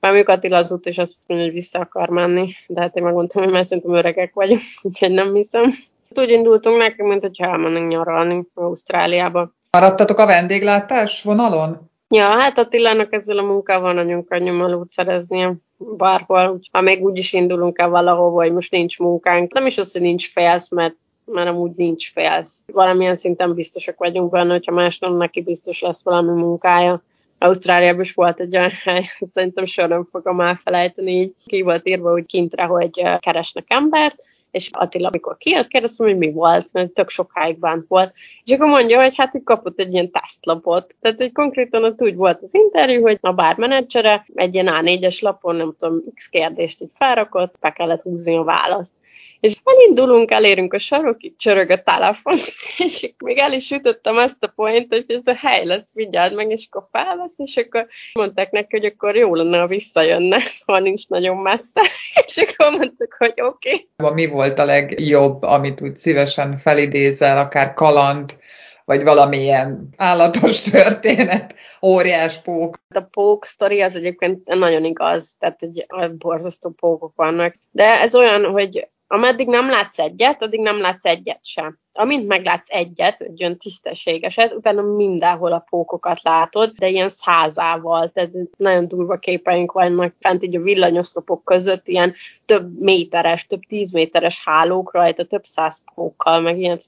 Már 0.00 0.12
mondjuk 0.12 0.36
Attila 0.36 0.56
az 0.56 0.72
út, 0.72 0.86
és 0.86 0.98
azt 0.98 1.14
mondja, 1.26 1.46
hogy 1.46 1.56
vissza 1.56 1.78
akar 1.78 2.08
menni, 2.08 2.54
de 2.66 2.80
hát 2.80 2.96
én 2.96 3.02
megmondtam, 3.02 3.42
hogy 3.42 3.52
már 3.52 3.66
szerintem 3.66 3.94
öregek 3.94 4.34
vagyunk, 4.34 4.60
úgyhogy 4.82 5.10
nem 5.10 5.34
hiszem. 5.34 5.74
Úgy 6.14 6.30
indultunk 6.30 6.78
neki, 6.78 7.02
mint 7.02 7.22
hogyha 7.22 7.46
elmennénk 7.46 7.88
nyaralni 7.88 8.46
Ausztráliába. 8.54 9.52
Maradtatok 9.70 10.18
a 10.18 10.26
vendéglátás 10.26 11.22
vonalon? 11.22 11.90
Ja, 12.08 12.24
hát 12.24 12.58
Attilának 12.58 13.12
ezzel 13.12 13.38
a 13.38 13.42
munkával 13.42 13.92
nagyon 13.92 14.24
könnyű 14.24 14.50
melót 14.50 14.90
szereznie 14.90 15.54
bárhol. 15.78 16.60
Ha 16.72 16.80
még 16.80 17.02
úgy 17.02 17.18
is 17.18 17.32
indulunk 17.32 17.78
el 17.78 17.88
valahova, 17.88 18.42
hogy 18.42 18.52
most 18.52 18.70
nincs 18.70 18.98
munkánk. 18.98 19.52
Nem 19.52 19.66
is 19.66 19.78
az, 19.78 19.92
hogy 19.92 20.02
nincs 20.02 20.32
felsz, 20.32 20.70
mert 20.70 20.94
mert 21.32 21.48
amúgy 21.48 21.72
nincs 21.76 22.12
félsz. 22.12 22.62
Valamilyen 22.72 23.16
szinten 23.16 23.54
biztosak 23.54 23.98
vagyunk 23.98 24.30
benne, 24.30 24.52
hogyha 24.52 24.72
másnak 24.72 25.16
neki 25.16 25.42
biztos 25.42 25.80
lesz 25.80 26.02
valami 26.02 26.40
munkája. 26.40 27.02
Ausztráliában 27.38 28.00
is 28.00 28.12
volt 28.12 28.40
egy 28.40 28.56
olyan 28.56 28.72
hely, 28.84 29.10
szerintem 29.34 29.66
soha 29.66 30.06
fogom 30.10 30.40
elfelejteni, 30.40 31.12
így 31.12 31.34
ki 31.46 31.62
volt 31.62 31.88
írva 31.88 32.12
úgy 32.12 32.26
kintre, 32.26 32.64
hogy 32.64 33.02
keresnek 33.18 33.64
embert, 33.68 34.22
és 34.50 34.70
Attila, 34.72 35.08
amikor 35.08 35.36
kijött, 35.36 35.66
kérdeztem, 35.66 36.06
hogy 36.06 36.16
mi 36.16 36.32
volt, 36.32 36.68
mert 36.72 36.90
tök 36.90 37.10
sokáig 37.10 37.58
bánt 37.58 37.84
volt. 37.88 38.12
És 38.44 38.52
akkor 38.52 38.66
mondja, 38.66 39.00
hogy 39.00 39.16
hát 39.16 39.32
hogy 39.32 39.42
kapott 39.42 39.78
egy 39.78 39.92
ilyen 39.92 40.10
tesztlapot. 40.10 40.94
Tehát, 41.00 41.16
hogy 41.16 41.32
konkrétan 41.32 41.84
ott 41.84 42.02
úgy 42.02 42.14
volt 42.16 42.42
az 42.42 42.54
interjú, 42.54 43.02
hogy 43.02 43.18
a 43.20 43.32
bármenedzsere 43.32 44.26
egy 44.34 44.54
ilyen 44.54 44.68
A4-es 44.70 45.20
lapon, 45.20 45.56
nem 45.56 45.74
tudom, 45.78 46.02
x 46.14 46.28
kérdést 46.28 46.82
így 46.82 46.90
felrakott, 46.94 47.54
be 47.60 47.72
kellett 47.72 48.02
húzni 48.02 48.36
a 48.36 48.42
választ. 48.42 48.92
És 49.40 49.56
elindulunk, 49.64 50.30
elérünk 50.30 50.72
a 50.72 50.78
sarokig, 50.78 51.36
csörög 51.36 51.70
a 51.70 51.82
telefon, 51.82 52.36
és 52.86 53.12
még 53.18 53.38
el 53.38 53.52
is 53.52 53.70
ütöttem 53.70 54.18
ezt 54.18 54.44
a 54.44 54.52
point, 54.54 54.86
hogy 54.88 55.04
ez 55.08 55.26
a 55.26 55.34
hely 55.34 55.64
lesz, 55.64 55.94
vigyázz 55.94 56.34
meg, 56.34 56.50
és 56.50 56.68
akkor 56.70 56.88
felvesz, 56.92 57.38
és 57.38 57.56
akkor 57.56 57.86
mondták 58.12 58.50
neki, 58.50 58.76
hogy 58.76 58.84
akkor 58.84 59.16
jó 59.16 59.34
lenne, 59.34 59.58
ha 59.58 59.66
visszajönne, 59.66 60.38
ha 60.66 60.78
nincs 60.78 61.08
nagyon 61.08 61.36
messze, 61.36 61.80
és 62.26 62.36
akkor 62.36 62.70
mondtuk, 62.70 63.14
hogy 63.18 63.34
oké. 63.36 63.86
Okay. 63.96 64.12
Mi 64.14 64.26
volt 64.26 64.58
a 64.58 64.64
legjobb, 64.64 65.42
amit 65.42 65.80
úgy 65.80 65.96
szívesen 65.96 66.58
felidézel, 66.58 67.38
akár 67.38 67.74
kaland, 67.74 68.38
vagy 68.84 69.02
valamilyen 69.02 69.88
állatos 69.96 70.60
történet, 70.60 71.54
óriás 71.82 72.38
pók. 72.38 72.76
A 72.94 73.00
pók 73.00 73.44
sztori 73.44 73.80
az 73.80 73.96
egyébként 73.96 74.44
nagyon 74.44 74.84
igaz, 74.84 75.36
tehát 75.38 75.62
egy 75.62 75.86
borzasztó 76.18 76.70
pókok 76.70 77.12
vannak. 77.16 77.54
De 77.70 78.00
ez 78.00 78.14
olyan, 78.14 78.44
hogy 78.44 78.88
ameddig 79.08 79.48
nem 79.48 79.68
látsz 79.68 79.98
egyet, 79.98 80.42
addig 80.42 80.60
nem 80.60 80.80
látsz 80.80 81.04
egyet 81.04 81.40
sem. 81.42 81.78
Amint 81.92 82.26
meglátsz 82.26 82.70
egyet, 82.70 83.20
egy 83.20 83.42
olyan 83.42 83.58
tisztességeset, 83.58 84.52
utána 84.52 84.82
mindenhol 84.82 85.52
a 85.52 85.64
pókokat 85.70 86.22
látod, 86.22 86.72
de 86.78 86.88
ilyen 86.88 87.08
százával, 87.08 88.10
tehát 88.10 88.30
nagyon 88.56 88.88
durva 88.88 89.16
képeink 89.16 89.72
vannak 89.72 90.14
fent 90.18 90.42
így 90.42 90.56
a 90.56 90.60
villanyoszlopok 90.60 91.44
között, 91.44 91.88
ilyen 91.88 92.14
több 92.46 92.80
méteres, 92.80 93.46
több 93.46 93.60
tíz 93.68 93.90
méteres 93.90 94.44
hálók 94.44 94.92
rajta, 94.92 95.24
több 95.24 95.44
száz 95.44 95.84
pókkal, 95.94 96.40
meg 96.40 96.58
ilyen. 96.58 96.78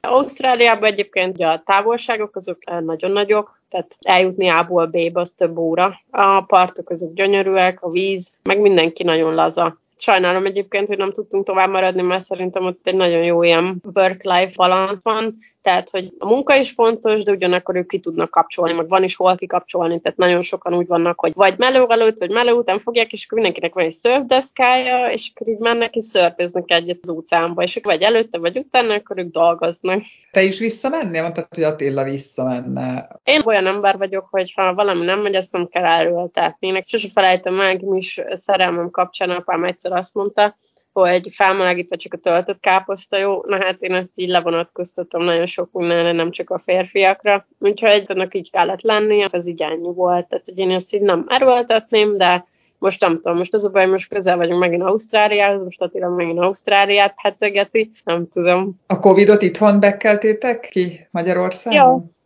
Ausztráliában 0.00 0.90
egyébként 0.90 1.40
a 1.40 1.62
távolságok 1.64 2.36
azok 2.36 2.58
nagyon 2.80 3.10
nagyok, 3.10 3.60
tehát 3.70 3.96
eljutni 4.00 4.48
A-ból 4.48 4.86
B-be 4.86 5.20
az 5.20 5.30
több 5.30 5.56
óra. 5.56 6.00
A 6.10 6.40
partok 6.40 6.90
azok 6.90 7.14
gyönyörűek, 7.14 7.82
a 7.82 7.90
víz, 7.90 8.36
meg 8.42 8.60
mindenki 8.60 9.02
nagyon 9.02 9.34
laza 9.34 9.78
Sajnálom 10.00 10.46
egyébként, 10.46 10.88
hogy 10.88 10.98
nem 10.98 11.12
tudtunk 11.12 11.46
tovább 11.46 11.70
maradni, 11.70 12.02
mert 12.02 12.24
szerintem 12.24 12.64
ott 12.64 12.86
egy 12.86 12.96
nagyon 12.96 13.24
jó 13.24 13.42
ilyen 13.42 13.82
work-life 13.94 14.52
balance 14.54 15.00
van, 15.02 15.38
tehát, 15.68 15.90
hogy 15.90 16.12
a 16.18 16.26
munka 16.26 16.56
is 16.56 16.70
fontos, 16.70 17.22
de 17.22 17.32
ugyanakkor 17.32 17.76
ők 17.76 17.88
ki 17.88 17.98
tudnak 18.00 18.30
kapcsolni, 18.30 18.72
meg 18.72 18.88
van 18.88 19.02
is 19.02 19.16
hol 19.16 19.36
kikapcsolni, 19.36 20.00
tehát 20.00 20.18
nagyon 20.18 20.42
sokan 20.42 20.74
úgy 20.74 20.86
vannak, 20.86 21.20
hogy 21.20 21.32
vagy 21.34 21.58
meló 21.58 21.90
előtt, 21.90 22.18
vagy 22.18 22.30
meló 22.30 22.58
után 22.58 22.78
fogják, 22.78 23.12
és 23.12 23.24
akkor 23.24 23.38
mindenkinek 23.38 23.74
van 23.74 23.84
egy 23.84 23.92
szörfdeszkája, 23.92 25.10
és 25.10 25.30
akkor 25.34 25.48
így 25.48 25.58
mennek 25.58 25.94
és 25.94 26.04
szörföznek 26.04 26.64
egyet 26.66 26.98
az 27.02 27.08
utcánba, 27.08 27.62
és 27.62 27.76
akkor 27.76 27.92
vagy 27.92 28.02
előtte, 28.02 28.38
vagy 28.38 28.58
utána, 28.58 28.94
akkor 28.94 29.18
ők 29.18 29.30
dolgoznak. 29.30 30.02
Te 30.30 30.42
is 30.42 30.58
visszamennél? 30.58 31.22
Mondtad, 31.22 31.46
hogy 31.50 31.62
Attila 31.62 32.04
visszamenne. 32.04 33.08
Én 33.24 33.40
olyan 33.44 33.66
ember 33.66 33.96
vagyok, 33.98 34.26
hogy 34.30 34.52
ha 34.56 34.74
valami 34.74 35.04
nem 35.04 35.20
megy, 35.20 35.34
azt 35.34 35.52
nem 35.52 35.66
kell 35.66 35.84
erőltetni. 35.84 36.66
Én 36.66 36.82
sose 36.86 37.08
felejtem 37.08 37.54
meg, 37.54 37.82
mi 37.82 37.98
is 37.98 38.20
szerelmem 38.32 38.90
kapcsán 38.90 39.30
apám 39.30 39.64
egyszer 39.64 39.92
azt 39.92 40.14
mondta, 40.14 40.56
hogy 41.00 41.28
felmelegítve 41.32 41.96
csak 41.96 42.12
a 42.12 42.16
töltött 42.16 42.60
káposzta 42.60 43.18
jó, 43.18 43.42
na 43.46 43.64
hát 43.64 43.76
én 43.80 43.94
ezt 43.94 44.12
így 44.14 44.28
levonatkoztatom 44.28 45.22
nagyon 45.22 45.46
sok 45.46 45.68
mindenre, 45.72 46.12
nem 46.12 46.30
csak 46.30 46.50
a 46.50 46.58
férfiakra, 46.58 47.46
úgyhogy 47.58 48.04
ennek 48.06 48.34
így 48.34 48.50
kellett 48.50 48.82
lenni, 48.82 49.24
ez 49.30 49.46
így 49.46 49.62
ennyi 49.62 49.92
volt, 49.94 50.28
tehát 50.28 50.44
hogy 50.44 50.58
én 50.58 50.70
ezt 50.70 50.94
így 50.94 51.02
nem 51.02 51.24
erőltetném, 51.28 52.16
de 52.16 52.46
most 52.78 53.00
nem 53.00 53.14
tudom, 53.14 53.36
most 53.36 53.54
az 53.54 53.64
a 53.64 53.70
baj, 53.70 53.86
most 53.86 54.08
közel 54.08 54.36
vagyunk 54.36 54.60
megint 54.60 54.82
Ausztráliához, 54.82 55.62
most 55.62 55.82
Attila 55.82 56.08
megint 56.08 56.38
Ausztráliát 56.38 57.14
hetegeti, 57.16 57.90
nem 58.04 58.28
tudom. 58.28 58.80
A 58.86 58.98
Covid-ot 58.98 59.42
itthon 59.42 59.80
bekeltétek 59.80 60.68
ki 60.70 61.08
Magyarországon? 61.10 61.76
Ja. 61.78 62.16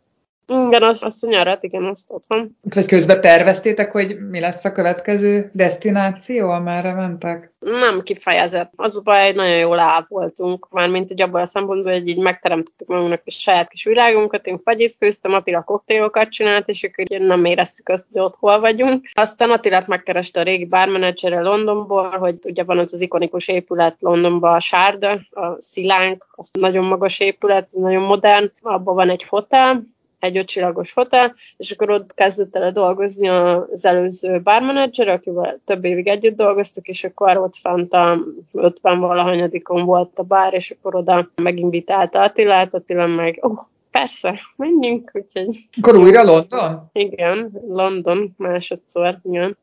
Igen, 0.47 0.83
azt, 0.83 1.03
azt 1.03 1.23
a 1.23 1.27
nyarat, 1.27 1.63
igen, 1.63 1.83
azt 1.83 2.05
otthon. 2.07 2.57
Vagy 2.61 2.85
közben 2.85 3.21
terveztétek, 3.21 3.91
hogy 3.91 4.17
mi 4.29 4.39
lesz 4.39 4.65
a 4.65 4.71
következő 4.71 5.49
destináció, 5.53 6.49
amerre 6.49 6.93
mentek? 6.93 7.51
Nem 7.59 8.01
kifejezett. 8.01 8.71
Az 8.75 8.97
a 8.97 9.01
baj, 9.01 9.31
nagyon 9.31 9.57
jól 9.57 9.79
áll 9.79 10.05
voltunk, 10.07 10.67
mármint 10.71 11.07
hogy 11.07 11.21
abban 11.21 11.41
a 11.41 11.45
szempontból, 11.45 11.91
hogy 11.91 12.07
így 12.07 12.17
megteremtettük 12.17 12.87
magunknak 12.87 13.21
a 13.25 13.31
saját 13.31 13.69
kis 13.69 13.83
világunkat, 13.83 14.45
én 14.45 14.59
fagyit 14.63 14.95
főztem, 14.99 15.33
Attila 15.33 15.61
koktélokat 15.61 16.29
csinált, 16.29 16.69
és 16.69 16.83
akkor 16.83 17.19
nem 17.19 17.45
éreztük 17.45 17.89
azt, 17.89 18.05
hogy 18.11 18.21
ott 18.21 18.35
hol 18.39 18.59
vagyunk. 18.59 19.09
Aztán 19.13 19.51
Attilát 19.51 19.87
megkereste 19.87 20.39
a 20.39 20.43
régi 20.43 20.65
bármenedzsere 20.65 21.41
Londonból, 21.41 22.09
hogy 22.09 22.35
ugye 22.43 22.63
van 22.63 22.77
az 22.77 22.93
az 22.93 23.01
ikonikus 23.01 23.47
épület 23.47 23.95
Londonban, 23.99 24.53
a 24.53 24.59
Sárda, 24.59 25.11
a 25.31 25.55
Szilánk, 25.57 26.25
az 26.31 26.49
nagyon 26.51 26.85
magas 26.85 27.19
épület, 27.19 27.71
nagyon 27.71 28.03
modern, 28.03 28.51
abban 28.61 28.95
van 28.95 29.09
egy 29.09 29.23
hotel, 29.23 29.83
egy 30.23 30.37
ötcsillagos 30.37 30.93
hotel, 30.93 31.35
és 31.57 31.71
akkor 31.71 31.89
ott 31.89 32.13
kezdett 32.13 32.55
el 32.55 32.71
dolgozni 32.71 33.27
az 33.27 33.85
előző 33.85 34.39
bármenedzser, 34.39 35.07
akivel 35.07 35.59
több 35.65 35.85
évig 35.85 36.07
együtt 36.07 36.35
dolgoztuk, 36.35 36.87
és 36.87 37.03
akkor 37.03 37.37
ott 37.37 37.55
fent 37.55 37.93
a 37.93 38.17
50 38.51 38.99
valahanyadikon 38.99 39.85
volt 39.85 40.11
a 40.15 40.23
bár, 40.23 40.53
és 40.53 40.71
akkor 40.71 40.95
oda 40.95 41.29
meginvitálta 41.35 42.21
Attilát, 42.21 42.73
Attila 42.73 43.07
meg, 43.07 43.37
oh, 43.41 43.59
persze, 43.91 44.39
menjünk, 44.55 45.11
úgyhogy... 45.13 45.67
Akkor 45.81 45.97
újra 45.97 46.23
London? 46.23 46.89
Igen, 46.93 47.51
London 47.67 48.33
másodszor, 48.37 49.17
igen. 49.23 49.57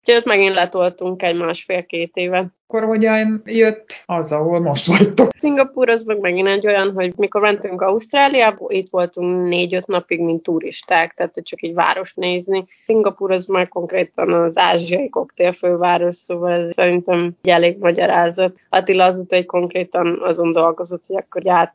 Úgyhogy 0.00 0.14
ott 0.14 0.24
megint 0.24 0.54
letoltunk 0.54 1.22
egy 1.22 1.36
másfél-két 1.36 2.10
éve. 2.14 2.46
Akkor 2.66 2.84
hogyan 2.84 3.42
jött 3.44 4.02
az, 4.06 4.32
ahol 4.32 4.60
most 4.60 4.86
vagytok? 4.86 5.28
Szingapúr 5.36 5.88
az 5.88 6.02
meg 6.02 6.20
megint 6.20 6.48
egy 6.48 6.66
olyan, 6.66 6.92
hogy 6.92 7.12
mikor 7.16 7.40
mentünk 7.40 7.80
Ausztráliába, 7.80 8.66
itt 8.68 8.90
voltunk 8.90 9.48
négy-öt 9.48 9.86
napig, 9.86 10.20
mint 10.20 10.42
turisták, 10.42 11.14
tehát 11.14 11.34
csak 11.42 11.62
egy 11.62 11.74
város 11.74 12.14
nézni. 12.14 12.66
Szingapúr 12.84 13.30
az 13.30 13.46
már 13.46 13.68
konkrétan 13.68 14.32
az 14.32 14.58
ázsiai 14.58 15.08
koktélfőváros, 15.08 16.16
szóval 16.16 16.52
ez 16.52 16.72
szerintem 16.72 17.36
egy 17.42 17.50
elég 17.50 17.78
magyarázat. 17.78 18.60
Attila 18.68 19.04
azóta 19.04 19.36
egy 19.36 19.46
konkrétan 19.46 20.20
azon 20.22 20.52
dolgozott, 20.52 21.06
hogy 21.06 21.16
akkor 21.16 21.42
át 21.48 21.72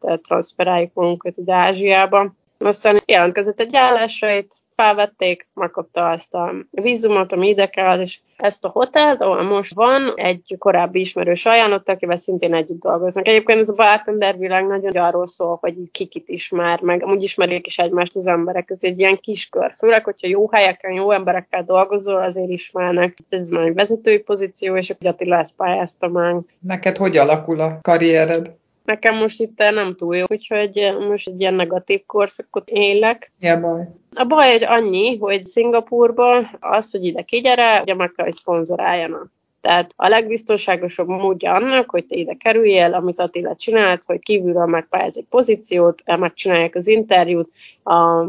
magunkat 0.94 1.38
ide 1.38 1.54
Ázsiába. 1.54 2.34
Aztán 2.58 3.02
jelentkezett 3.06 3.60
egy 3.60 3.76
állásra, 3.76 4.32
itt 4.32 4.52
felvették, 4.76 5.48
megkapta 5.54 6.12
ezt 6.12 6.34
a 6.34 6.54
vízumot, 6.72 7.32
ami 7.32 7.48
ide 7.48 7.68
kell, 7.68 8.02
és 8.02 8.20
ezt 8.38 8.66
a 8.66 8.70
hotelt, 8.70 9.22
ahol 9.22 9.44
most 9.44 9.74
van, 9.74 10.14
egy 10.16 10.56
korábbi 10.60 11.00
ismerős 11.00 11.46
ajánlott, 11.46 11.90
akivel 11.90 12.18
szintén 12.18 12.54
együtt 12.54 12.80
dolgoznak. 12.80 13.28
Egyébként 13.28 13.60
ez 13.60 13.70
a 13.70 13.74
bartender 13.74 14.38
világ 14.38 14.68
nagyon 14.68 14.96
arról 14.96 15.28
szól, 15.28 15.58
hogy 15.62 15.76
kikit 15.92 16.30
ismer, 16.30 16.82
meg 16.82 17.04
amúgy 17.04 17.24
ismerik 17.24 17.68
is 17.68 17.78
egymást 17.78 18.16
az 18.16 18.28
emberek. 18.28 18.70
Ez 18.70 18.78
egy 18.82 19.00
ilyen 19.00 19.18
kiskör. 19.18 19.76
Főleg, 19.78 20.04
hogyha 20.04 20.28
jó 20.28 20.50
helyeken, 20.52 20.92
jó 20.92 21.12
emberekkel 21.12 21.64
dolgozol, 21.64 22.22
azért 22.22 22.50
ismernek. 22.50 23.18
Ez 23.30 23.50
már 23.50 23.64
egy 23.64 23.74
vezetői 23.74 24.20
pozíció, 24.20 24.76
és 24.76 24.90
akkor 24.90 25.08
Attila 25.08 25.38
ezt 25.38 25.54
pályázta 25.56 26.08
meg. 26.08 26.36
Neked 26.60 26.98
hogy 26.98 27.18
alakul 27.18 27.60
a 27.60 27.80
karriered? 27.82 28.52
Nekem 28.86 29.18
most 29.18 29.42
itt 29.42 29.58
nem 29.58 29.96
túl 29.96 30.16
jó, 30.16 30.24
úgyhogy 30.28 30.96
most 31.10 31.28
egy 31.28 31.40
ilyen 31.40 31.54
negatív 31.54 32.06
korszakot 32.06 32.70
élek. 32.70 33.32
Ja, 33.40 33.60
baj. 33.60 33.82
A 34.14 34.24
baj 34.24 34.52
egy 34.52 34.64
annyi, 34.64 35.18
hogy 35.18 35.46
Szingapurban 35.46 36.58
az, 36.60 36.92
hogy 36.92 37.06
ide 37.06 37.22
kigyere, 37.22 37.82
ugye 37.82 37.96
meg 37.96 38.12
kell, 38.16 38.26
hogy 38.26 38.34
szponzoráljanak. 38.34 39.34
Tehát 39.62 39.94
a 39.96 40.08
legbiztonságosabb 40.08 41.08
módja 41.08 41.54
annak, 41.54 41.90
hogy 41.90 42.06
te 42.06 42.16
ide 42.16 42.34
kerüljél, 42.34 42.94
amit 42.94 43.20
Attila 43.20 43.56
csinált, 43.56 44.04
hogy 44.06 44.20
kívülről 44.20 44.66
megpályáz 44.66 45.18
egy 45.18 45.26
pozíciót, 45.30 46.02
megcsinálják 46.18 46.76
az 46.76 46.88
interjút, 46.88 47.52
a 47.84 48.26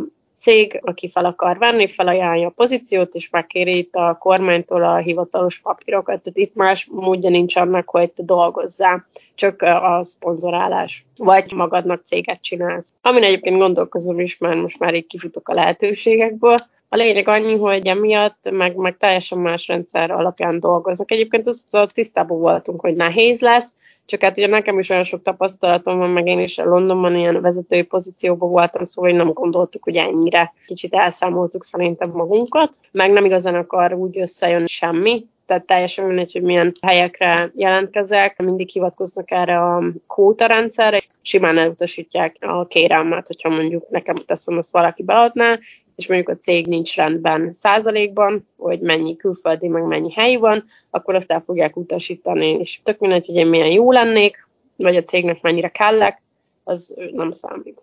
cég, 0.46 0.80
aki 0.82 1.10
fel 1.10 1.24
akar 1.24 1.58
venni, 1.58 1.88
felajánlja 1.88 2.46
a 2.46 2.52
pozíciót, 2.56 3.14
és 3.14 3.30
megkéri 3.30 3.76
itt 3.76 3.94
a 3.94 4.16
kormánytól 4.20 4.84
a 4.84 4.96
hivatalos 4.96 5.58
papírokat. 5.58 6.22
Tehát 6.22 6.38
itt 6.38 6.54
más 6.54 6.88
módja 6.92 7.30
nincs 7.30 7.56
annak, 7.56 7.88
hogy 7.88 8.10
te 8.10 8.22
dolgozzál, 8.22 9.06
csak 9.34 9.62
a 9.62 10.00
szponzorálás, 10.02 11.04
vagy 11.16 11.52
magadnak 11.52 12.02
céget 12.04 12.42
csinálsz. 12.42 12.92
Amin 13.02 13.22
egyébként 13.22 13.58
gondolkozom 13.58 14.20
is, 14.20 14.38
mert 14.38 14.60
most 14.60 14.78
már 14.78 14.94
így 14.94 15.06
kifutok 15.06 15.48
a 15.48 15.54
lehetőségekből. 15.54 16.56
A 16.88 16.96
lényeg 16.96 17.28
annyi, 17.28 17.56
hogy 17.56 17.86
emiatt 17.86 18.50
meg, 18.50 18.76
meg 18.76 18.96
teljesen 18.96 19.38
más 19.38 19.66
rendszer 19.66 20.10
alapján 20.10 20.60
dolgoznak. 20.60 21.10
Egyébként 21.10 21.46
azt 21.46 21.90
tisztában 21.92 22.38
voltunk, 22.38 22.80
hogy 22.80 22.94
nehéz 22.94 23.40
lesz, 23.40 23.74
csak 24.06 24.22
hát 24.22 24.36
ugye 24.36 24.46
nekem 24.46 24.78
is 24.78 24.90
olyan 24.90 25.04
sok 25.04 25.22
tapasztalatom 25.22 25.98
van, 25.98 26.10
meg 26.10 26.26
én 26.26 26.40
is 26.40 26.56
Londonban 26.56 27.16
ilyen 27.16 27.40
vezetői 27.40 27.82
pozícióban 27.82 28.50
voltam, 28.50 28.84
szóval 28.84 29.10
hogy 29.10 29.18
nem 29.18 29.32
gondoltuk, 29.32 29.82
hogy 29.82 29.96
ennyire 29.96 30.52
kicsit 30.66 30.94
elszámoltuk 30.94 31.64
szerintem 31.64 32.10
magunkat, 32.10 32.75
meg 32.92 33.10
nem 33.12 33.25
igazán 33.25 33.54
akar 33.54 33.92
úgy 33.92 34.18
összejönni 34.18 34.66
semmi, 34.68 35.26
tehát 35.46 35.66
teljesen 35.66 36.06
mindegy, 36.06 36.32
hogy 36.32 36.42
milyen 36.42 36.72
helyekre 36.82 37.50
jelentkezek, 37.54 38.42
mindig 38.42 38.68
hivatkoznak 38.68 39.30
erre 39.30 39.58
a 39.58 39.82
kóta 40.06 40.46
rendszerre, 40.46 41.02
simán 41.22 41.58
elutasítják 41.58 42.36
a 42.40 42.66
kérelmet, 42.66 43.26
hogyha 43.26 43.48
mondjuk 43.48 43.88
nekem 43.88 44.14
teszem, 44.14 44.56
azt 44.56 44.72
valaki 44.72 45.02
beadná, 45.02 45.58
és 45.96 46.06
mondjuk 46.06 46.28
a 46.28 46.38
cég 46.38 46.66
nincs 46.66 46.96
rendben 46.96 47.54
százalékban, 47.54 48.48
hogy 48.56 48.80
mennyi 48.80 49.16
külföldi, 49.16 49.68
meg 49.68 49.82
mennyi 49.82 50.12
helyi 50.12 50.36
van, 50.36 50.64
akkor 50.90 51.14
azt 51.14 51.32
el 51.32 51.42
fogják 51.46 51.76
utasítani, 51.76 52.50
és 52.50 52.80
tök 52.82 52.98
mindegy, 52.98 53.26
hogy 53.26 53.34
én 53.34 53.46
milyen 53.46 53.70
jó 53.70 53.92
lennék, 53.92 54.48
vagy 54.76 54.96
a 54.96 55.02
cégnek 55.02 55.42
mennyire 55.42 55.68
kellek, 55.68 56.22
az 56.64 56.94
nem 57.12 57.32
számít. 57.32 57.80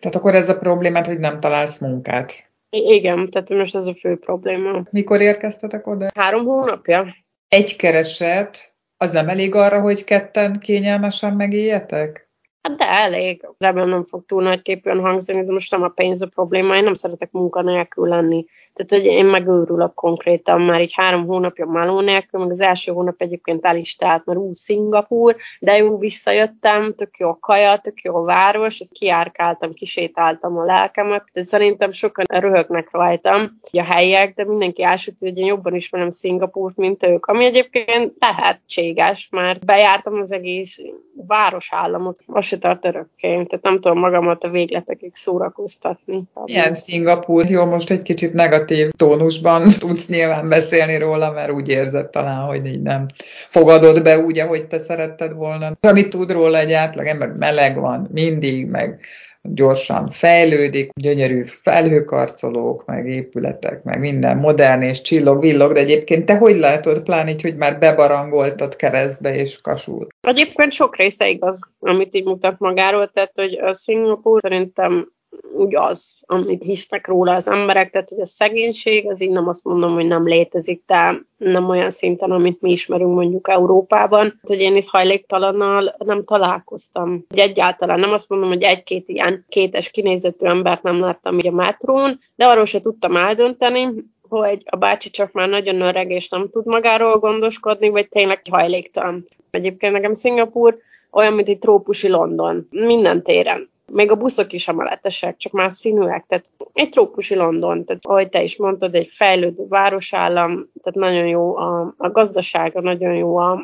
Tehát 0.00 0.16
akkor 0.16 0.34
ez 0.34 0.48
a 0.48 0.58
problémát, 0.58 1.06
hogy 1.06 1.18
nem 1.18 1.40
találsz 1.40 1.78
munkát. 1.78 2.48
Igen, 2.70 3.30
tehát 3.30 3.48
most 3.48 3.74
ez 3.74 3.86
a 3.86 3.94
fő 3.94 4.18
probléma. 4.18 4.82
Mikor 4.90 5.20
érkeztetek 5.20 5.86
oda? 5.86 6.06
Három 6.14 6.44
hónapja. 6.44 7.14
Egy 7.48 7.76
kereset, 7.76 8.72
az 8.96 9.12
nem 9.12 9.28
elég 9.28 9.54
arra, 9.54 9.80
hogy 9.80 10.04
ketten 10.04 10.58
kényelmesen 10.58 11.32
megéljetek? 11.32 12.27
Hát 12.62 12.76
de 12.76 12.90
elég. 12.90 13.48
Remélem 13.58 13.88
nem 13.88 14.04
fog 14.04 14.24
túl 14.26 14.42
nagy 14.42 14.62
képűen 14.62 15.00
hangzani, 15.00 15.44
de 15.44 15.52
most 15.52 15.70
nem 15.70 15.82
a 15.82 15.88
pénz 15.88 16.22
a 16.22 16.26
probléma, 16.26 16.76
én 16.76 16.84
nem 16.84 16.94
szeretek 16.94 17.30
munkanélkül 17.30 18.08
lenni. 18.08 18.46
Tehát, 18.86 19.04
hogy 19.04 19.12
én 19.12 19.26
megőrülök 19.26 19.94
konkrétan, 19.94 20.60
már 20.60 20.80
így 20.80 20.92
három 20.94 21.26
hónapja 21.26 21.66
maló 21.66 22.00
nélkül, 22.00 22.40
meg 22.40 22.50
az 22.50 22.60
első 22.60 22.92
hónap 22.92 23.14
egyébként 23.18 23.64
el 23.64 23.76
is 23.76 23.96
telt, 23.96 24.24
mert 24.24 24.38
ú, 24.38 24.50
Szingapúr, 24.54 25.36
de 25.60 25.76
jó 25.76 25.98
visszajöttem, 25.98 26.94
tök 26.94 27.16
jó 27.16 27.38
kaja, 27.38 27.76
tök 27.76 28.00
jó 28.00 28.22
város, 28.22 28.78
ezt 28.78 28.92
kiárkáltam, 28.92 29.72
kisétáltam 29.72 30.58
a 30.58 30.64
lelkemet, 30.64 31.24
de 31.32 31.42
szerintem 31.42 31.92
sokan 31.92 32.24
röhögnek 32.28 32.88
rajtam, 32.90 33.58
a 33.72 33.82
helyiek, 33.82 34.34
de 34.34 34.44
mindenki 34.44 34.82
elsőt, 34.82 35.18
hogy 35.18 35.38
én 35.38 35.46
jobban 35.46 35.74
ismerem 35.74 36.10
Szingapúrt, 36.10 36.76
mint 36.76 37.02
ők, 37.06 37.26
ami 37.26 37.44
egyébként 37.44 38.12
lehetséges, 38.18 39.28
mert 39.30 39.64
bejártam 39.64 40.20
az 40.20 40.32
egész 40.32 40.78
városállamot, 41.26 42.18
az 42.26 42.44
se 42.44 42.58
tart 42.58 42.84
örökké, 42.84 43.28
tehát 43.28 43.62
nem 43.62 43.80
tudom 43.80 43.98
magamat 43.98 44.44
a 44.44 44.48
végletekig 44.48 45.12
szórakoztatni. 45.14 46.22
Milyen 46.44 46.74
Szingapúr? 46.74 47.50
Jó, 47.50 47.64
most 47.64 47.90
egy 47.90 48.02
kicsit 48.02 48.32
negatív 48.32 48.67
negatív 48.68 48.90
tónusban 48.96 49.68
tudsz 49.78 50.08
nyilván 50.08 50.48
beszélni 50.48 50.98
róla, 50.98 51.32
mert 51.32 51.52
úgy 51.52 51.68
érzed 51.68 52.08
talán, 52.08 52.46
hogy 52.46 52.66
így 52.66 52.82
nem 52.82 53.06
fogadod 53.48 54.02
be 54.02 54.18
úgy, 54.18 54.38
ahogy 54.38 54.66
te 54.66 54.78
szeretted 54.78 55.32
volna. 55.32 55.72
Amit 55.80 56.10
tud 56.10 56.32
róla 56.32 56.58
egy 56.58 56.72
átlag 56.72 57.06
ember, 57.06 57.28
meleg 57.28 57.80
van 57.80 58.08
mindig, 58.12 58.66
meg 58.66 59.00
gyorsan 59.42 60.10
fejlődik, 60.10 60.90
gyönyörű 61.00 61.44
felhőkarcolók, 61.46 62.86
meg 62.86 63.06
épületek, 63.06 63.82
meg 63.82 64.00
minden 64.00 64.36
modern 64.36 64.82
és 64.82 65.00
csillog, 65.00 65.40
villog, 65.40 65.72
de 65.72 65.80
egyébként 65.80 66.24
te 66.24 66.36
hogy 66.36 66.56
látod, 66.56 67.02
pláne 67.02 67.30
így, 67.30 67.42
hogy 67.42 67.56
már 67.56 67.78
bebarangoltad 67.78 68.76
keresztbe 68.76 69.34
és 69.34 69.60
kasul? 69.60 70.06
Egyébként 70.20 70.72
sok 70.72 70.96
része 70.96 71.28
igaz, 71.28 71.60
amit 71.78 72.14
így 72.14 72.24
mutat 72.24 72.58
magáról, 72.58 73.10
tehát 73.10 73.32
hogy 73.34 73.54
a 73.54 73.72
Szingapúr 73.72 74.40
szerintem 74.40 75.08
úgy 75.52 75.76
az, 75.76 76.22
amit 76.26 76.62
hisznek 76.62 77.06
róla 77.06 77.34
az 77.34 77.48
emberek, 77.48 77.90
tehát 77.90 78.08
hogy 78.08 78.20
a 78.20 78.26
szegénység, 78.26 79.08
az 79.08 79.22
így 79.22 79.30
nem 79.30 79.48
azt 79.48 79.64
mondom, 79.64 79.94
hogy 79.94 80.06
nem 80.06 80.26
létezik, 80.26 80.82
de 80.86 81.20
nem 81.36 81.68
olyan 81.68 81.90
szinten, 81.90 82.30
amit 82.30 82.60
mi 82.60 82.70
ismerünk 82.70 83.14
mondjuk 83.14 83.48
Európában, 83.48 84.40
hogy 84.42 84.60
én 84.60 84.76
itt 84.76 84.86
hajléktalannal 84.86 85.96
nem 85.98 86.24
találkoztam. 86.24 87.24
Egyáltalán 87.28 88.00
nem 88.00 88.12
azt 88.12 88.28
mondom, 88.28 88.48
hogy 88.48 88.62
egy-két 88.62 89.08
ilyen 89.08 89.44
kétes 89.48 89.90
kinézetű 89.90 90.46
embert 90.46 90.82
nem 90.82 91.00
láttam 91.00 91.38
így 91.38 91.46
a 91.46 91.52
metrón, 91.52 92.20
de 92.34 92.46
arról 92.46 92.64
se 92.64 92.80
tudtam 92.80 93.16
eldönteni, 93.16 93.88
hogy 94.28 94.62
a 94.64 94.76
bácsi 94.76 95.10
csak 95.10 95.32
már 95.32 95.48
nagyon 95.48 95.80
öreg 95.80 96.10
és 96.10 96.28
nem 96.28 96.48
tud 96.50 96.66
magáról 96.66 97.18
gondoskodni, 97.18 97.88
vagy 97.88 98.08
tényleg 98.08 98.42
hajléktalan. 98.50 99.26
Egyébként 99.50 99.92
nekem 99.92 100.14
Szingapúr 100.14 100.78
olyan, 101.10 101.32
mint 101.32 101.48
egy 101.48 101.58
trópusi 101.58 102.08
London, 102.08 102.66
minden 102.70 103.22
téren 103.22 103.70
még 103.90 104.10
a 104.10 104.16
buszok 104.16 104.52
is 104.52 104.68
emeletesek, 104.68 105.36
csak 105.36 105.52
már 105.52 105.72
színűek, 105.72 106.24
tehát 106.28 106.50
egy 106.72 106.88
trópusi 106.88 107.34
London, 107.34 107.84
tehát 107.84 108.06
ahogy 108.06 108.28
te 108.28 108.42
is 108.42 108.56
mondtad, 108.56 108.94
egy 108.94 109.08
fejlődő 109.08 109.66
városállam, 109.68 110.70
tehát 110.82 111.10
nagyon 111.10 111.26
jó 111.26 111.56
a, 111.56 111.94
a 111.96 112.10
gazdasága, 112.10 112.80
nagyon 112.80 113.14
jó 113.14 113.36
a, 113.36 113.60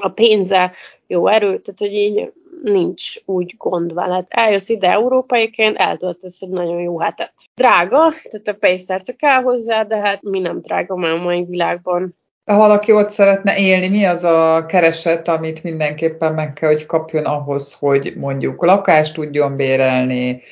a 0.00 0.08
pénze, 0.08 0.72
jó 1.06 1.26
erő, 1.26 1.46
tehát 1.46 1.78
hogy 1.78 1.92
így 1.92 2.32
nincs 2.62 3.16
úgy 3.24 3.54
gond 3.58 3.94
veled. 3.94 4.24
Eljössz 4.28 4.68
ide 4.68 4.90
európaiként, 4.90 5.76
eltöltesz 5.76 6.42
egy 6.42 6.48
nagyon 6.48 6.80
jó 6.80 7.00
hetet. 7.00 7.32
Drága, 7.54 8.12
tehát 8.30 8.48
a 8.48 8.54
pénztárca 8.54 9.12
kell 9.12 9.42
hozzá, 9.42 9.82
de 9.82 9.96
hát 9.96 10.22
mi 10.22 10.40
nem 10.40 10.60
drága 10.60 10.96
már 10.96 11.10
a 11.10 11.22
mai 11.22 11.44
világban. 11.44 12.16
Ha 12.48 12.56
valaki 12.56 12.92
ott 12.92 13.10
szeretne 13.10 13.56
élni, 13.56 13.88
mi 13.88 14.04
az 14.04 14.24
a 14.24 14.64
kereset, 14.68 15.28
amit 15.28 15.62
mindenképpen 15.62 16.34
meg 16.34 16.52
kell, 16.52 16.68
hogy 16.68 16.86
kapjon 16.86 17.24
ahhoz, 17.24 17.74
hogy 17.74 18.12
mondjuk 18.16 18.64
lakást 18.64 19.14
tudjon 19.14 19.56
bérelni, 19.56 20.42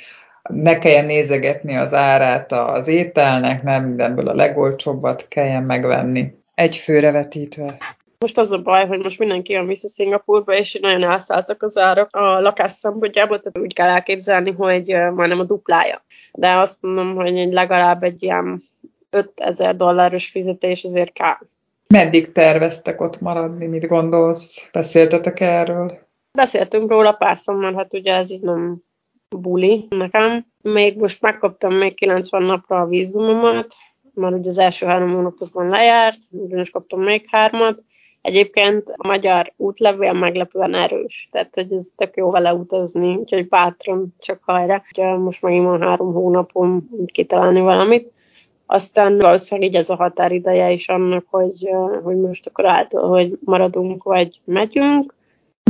ne 0.42 0.78
kelljen 0.78 1.04
nézegetni 1.04 1.76
az 1.76 1.94
árát 1.94 2.52
az 2.52 2.88
ételnek, 2.88 3.62
nem 3.62 3.84
mindenből 3.84 4.28
a 4.28 4.34
legolcsóbbat 4.34 5.28
kelljen 5.28 5.62
megvenni. 5.62 6.34
Egy 6.54 6.76
főre 6.76 7.10
vetítve. 7.10 7.76
Most 8.18 8.38
az 8.38 8.52
a 8.52 8.62
baj, 8.62 8.86
hogy 8.86 9.02
most 9.02 9.18
mindenki 9.18 9.52
jön 9.52 9.66
vissza 9.66 9.88
Szingapurba, 9.88 10.54
és 10.54 10.78
nagyon 10.80 11.02
elszálltak 11.02 11.62
az 11.62 11.78
árak 11.78 12.16
a 12.16 12.40
lakás 12.40 12.72
szempontjából, 12.72 13.40
tehát 13.40 13.58
úgy 13.58 13.74
kell 13.74 13.88
elképzelni, 13.88 14.50
hogy 14.50 14.86
majdnem 15.14 15.40
a 15.40 15.44
duplája. 15.44 16.04
De 16.32 16.52
azt 16.52 16.82
mondom, 16.82 17.14
hogy 17.14 17.52
legalább 17.52 18.02
egy 18.02 18.22
ilyen 18.22 18.62
5000 19.10 19.76
dolláros 19.76 20.28
fizetés 20.28 20.84
azért 20.84 21.12
kell. 21.12 21.38
Meddig 21.88 22.32
terveztek 22.32 23.00
ott 23.00 23.20
maradni? 23.20 23.66
Mit 23.66 23.86
gondolsz? 23.86 24.68
Beszéltetek 24.72 25.40
erről? 25.40 25.98
Beszéltünk 26.32 26.90
róla 26.90 27.12
pár 27.12 27.38
mert 27.46 27.76
hát 27.76 27.94
ugye 27.94 28.14
ez 28.14 28.30
így 28.30 28.40
nem 28.40 28.82
buli 29.28 29.86
nekem. 29.90 30.46
Még 30.62 30.98
most 30.98 31.22
megkaptam 31.22 31.74
még 31.74 31.94
90 31.94 32.42
napra 32.42 32.80
a 32.80 32.86
vízumomat, 32.86 33.74
mert 34.14 34.34
ugye 34.34 34.48
az 34.48 34.58
első 34.58 34.86
három 34.86 35.14
hónapozban 35.14 35.68
lejárt, 35.68 36.18
ugyanis 36.30 36.70
kaptam 36.70 37.02
még 37.02 37.26
hármat. 37.30 37.84
Egyébként 38.22 38.88
a 38.96 39.06
magyar 39.06 39.52
útlevél 39.56 40.12
meglepően 40.12 40.74
erős, 40.74 41.28
tehát 41.32 41.54
hogy 41.54 41.72
ez 41.72 41.88
tök 41.96 42.16
jó 42.16 42.30
vele 42.30 42.54
utazni, 42.54 43.14
úgyhogy 43.14 43.48
bátran 43.48 44.14
csak 44.18 44.38
hajra. 44.42 44.82
Ugye 44.90 45.14
most 45.14 45.42
megint 45.42 45.64
van 45.64 45.82
három 45.82 46.12
hónapom 46.12 46.88
kitalálni 47.12 47.60
valamit. 47.60 48.12
Aztán 48.66 49.18
valószínűleg 49.18 49.70
így 49.70 49.76
ez 49.76 49.90
a 49.90 49.96
határideje 49.96 50.70
is 50.70 50.88
annak, 50.88 51.24
hogy, 51.30 51.70
hogy 52.02 52.16
most 52.16 52.46
akkor 52.46 52.66
által, 52.66 53.08
hogy 53.08 53.38
maradunk, 53.44 54.02
vagy 54.02 54.40
megyünk. 54.44 55.14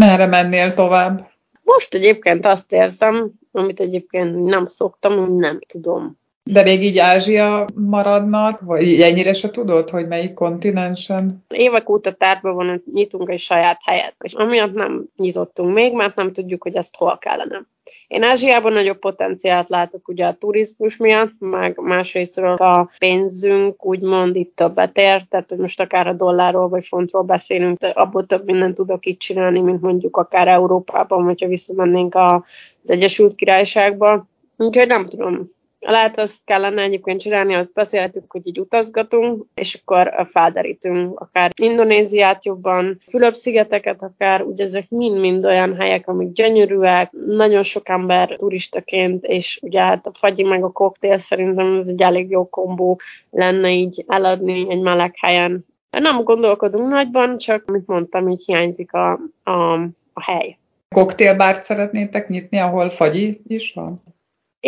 Merre 0.01 0.27
mennél 0.27 0.73
tovább? 0.73 1.31
Most 1.63 1.95
egyébként 1.95 2.47
azt 2.47 2.73
érzem, 2.73 3.33
amit 3.53 3.81
egyébként 3.81 4.45
nem 4.45 4.67
szoktam, 4.67 5.19
hogy 5.19 5.35
nem 5.35 5.59
tudom. 5.67 6.19
De 6.51 6.63
még 6.63 6.83
így 6.83 6.99
Ázsia 6.99 7.67
maradnak, 7.75 8.61
vagy 8.61 9.01
ennyire 9.01 9.33
se 9.33 9.51
tudod, 9.51 9.91
hogy 9.91 10.07
melyik 10.07 10.35
kontinensen? 10.35 11.45
Évek 11.49 11.89
óta 11.89 12.13
tárban 12.13 12.55
van, 12.55 12.83
nyitunk 12.93 13.31
egy 13.31 13.39
saját 13.39 13.79
helyet, 13.85 14.15
és 14.21 14.33
amiatt 14.33 14.75
nem 14.75 15.05
nyitottunk 15.17 15.75
még, 15.75 15.95
mert 15.95 16.17
nem 16.17 16.33
tudjuk, 16.33 16.63
hogy 16.63 16.75
ezt 16.75 16.97
hol 16.97 17.19
kellene. 17.19 17.67
Én 18.07 18.23
Ázsiában 18.23 18.73
nagyobb 18.73 18.99
potenciált 18.99 19.69
látok 19.69 20.09
ugye 20.09 20.27
a 20.27 20.35
turizmus 20.35 20.97
miatt, 20.97 21.33
meg 21.39 21.79
másrésztről 21.81 22.55
a 22.55 22.91
pénzünk 22.99 23.85
úgymond 23.85 24.37
itt 24.37 24.57
többet 24.57 24.97
ér, 24.97 25.27
tehát 25.29 25.49
hogy 25.49 25.59
most 25.59 25.81
akár 25.81 26.07
a 26.07 26.13
dollárról 26.13 26.69
vagy 26.69 26.87
fontról 26.87 27.23
beszélünk, 27.23 27.79
de 27.79 27.89
abból 27.89 28.27
több 28.27 28.45
mindent 28.45 28.75
tudok 28.75 29.07
itt 29.07 29.19
csinálni, 29.19 29.61
mint 29.61 29.81
mondjuk 29.81 30.17
akár 30.17 30.49
Európában, 30.49 31.25
hogyha 31.25 31.49
visszamennénk 31.49 32.15
az 32.15 32.91
Egyesült 32.91 33.35
Királyságba. 33.35 34.27
Úgyhogy 34.57 34.87
nem 34.87 35.09
tudom, 35.09 35.55
lehet 35.91 36.19
azt 36.19 36.45
kellene 36.45 36.83
egyébként 36.83 37.21
csinálni, 37.21 37.55
azt 37.55 37.73
beszéltük, 37.73 38.25
hogy 38.29 38.47
így 38.47 38.61
utazgatunk, 38.61 39.45
és 39.55 39.75
akkor 39.75 40.27
felderítünk 40.31 41.21
akár 41.21 41.51
Indonéziát 41.61 42.45
jobban, 42.45 43.01
Fülöp-szigeteket 43.09 44.03
akár, 44.03 44.43
ugye 44.43 44.65
ezek 44.65 44.89
mind-mind 44.89 45.45
olyan 45.45 45.77
helyek, 45.77 46.09
amik 46.09 46.33
gyönyörűek, 46.33 47.11
nagyon 47.27 47.63
sok 47.63 47.89
ember 47.89 48.37
turistaként, 48.37 49.25
és 49.25 49.59
ugye 49.63 49.81
hát 49.81 50.07
a 50.07 50.13
fagyi 50.15 50.43
meg 50.43 50.65
a 50.65 50.73
koktél 50.73 51.19
szerintem 51.19 51.81
ez 51.81 51.87
egy 51.89 52.03
elég 52.03 52.31
jó 52.31 52.49
kombó 52.49 53.01
lenne 53.31 53.71
így 53.71 54.05
eladni 54.07 54.67
egy 54.71 54.81
meleg 54.81 55.15
helyen. 55.21 55.67
Nem 55.91 56.23
gondolkodunk 56.23 56.89
nagyban, 56.89 57.39
csak, 57.39 57.71
mint 57.71 57.87
mondtam, 57.87 58.29
így 58.29 58.45
hiányzik 58.45 58.93
a, 58.93 59.13
a, 59.43 59.73
a 60.13 60.23
hely. 60.23 60.59
Koktélbárt 60.89 61.63
szeretnétek 61.63 62.29
nyitni, 62.29 62.59
ahol 62.59 62.91
fagyi 62.91 63.41
is 63.47 63.73
van? 63.73 64.03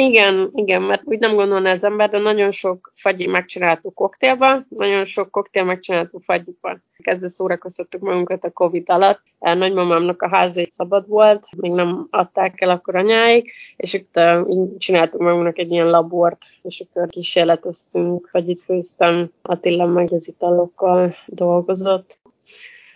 Igen, 0.00 0.50
igen, 0.54 0.82
mert 0.82 1.02
úgy 1.04 1.18
nem 1.18 1.34
gondolna 1.34 1.70
az 1.70 1.84
ember, 1.84 2.10
de 2.10 2.18
nagyon 2.18 2.50
sok 2.50 2.92
fagyi 2.94 3.26
megcsináltuk 3.26 3.94
koktélban, 3.94 4.66
nagyon 4.68 5.06
sok 5.06 5.30
koktél 5.30 5.64
megcsináltuk 5.64 6.22
fagyiban. 6.22 6.82
Ezzel 6.98 7.28
szórakoztattuk 7.28 8.00
magunkat 8.00 8.44
a 8.44 8.50
Covid 8.50 8.90
alatt. 8.90 9.22
A 9.38 9.54
nagymamámnak 9.54 10.22
a 10.22 10.28
házai 10.28 10.66
szabad 10.68 11.08
volt, 11.08 11.44
még 11.56 11.70
nem 11.70 12.06
adták 12.10 12.60
el 12.60 12.70
akkor 12.70 12.96
anyáik, 12.96 13.52
és 13.76 13.92
itt 13.92 14.16
uh, 14.16 14.68
csináltuk 14.78 15.20
magunknak 15.20 15.58
egy 15.58 15.70
ilyen 15.70 15.90
labort, 15.90 16.42
és 16.62 16.84
akkor 16.88 17.08
kísérleteztünk, 17.08 18.28
fagyit 18.30 18.60
főztem, 18.60 19.30
Attila 19.42 19.86
meg 19.86 20.12
az 20.12 20.28
italokkal 20.28 21.16
dolgozott. 21.26 22.18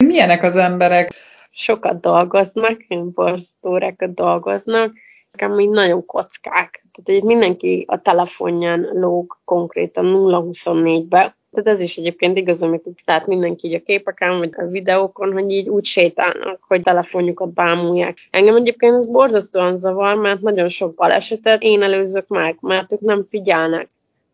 Milyenek 0.04 0.42
az 0.42 0.56
emberek? 0.56 1.14
Sokat 1.50 2.00
dolgoznak, 2.00 2.84
ilyen 2.88 3.10
borztórákat 3.10 4.14
dolgoznak, 4.14 4.92
nekem 5.32 5.60
így 5.60 5.68
nagyon 5.68 6.06
kockák. 6.06 6.84
Tehát, 6.92 7.20
hogy 7.20 7.28
mindenki 7.28 7.84
a 7.88 8.02
telefonján 8.02 8.88
lóg 8.92 9.38
konkrétan 9.44 10.04
0-24-be, 10.16 11.36
tehát 11.52 11.68
ez 11.68 11.80
is 11.80 11.96
egyébként 11.96 12.36
igaz, 12.36 12.62
amit 12.62 12.84
tehát 13.04 13.26
mindenki 13.26 13.66
így 13.66 13.74
a 13.74 13.82
képeken, 13.82 14.38
vagy 14.38 14.50
a 14.56 14.64
videókon, 14.64 15.32
hogy 15.32 15.50
így 15.50 15.68
úgy 15.68 15.84
sétálnak, 15.84 16.58
hogy 16.68 16.82
telefonjukat 16.82 17.52
bámulják. 17.52 18.16
Engem 18.30 18.56
egyébként 18.56 18.96
ez 18.96 19.06
borzasztóan 19.06 19.76
zavar, 19.76 20.14
mert 20.14 20.40
nagyon 20.40 20.68
sok 20.68 20.94
balesetet 20.94 21.62
én 21.62 21.82
előzök 21.82 22.28
meg, 22.28 22.56
mert 22.60 22.92
ők 22.92 23.00
nem 23.00 23.26
figyelnek. 23.30 23.88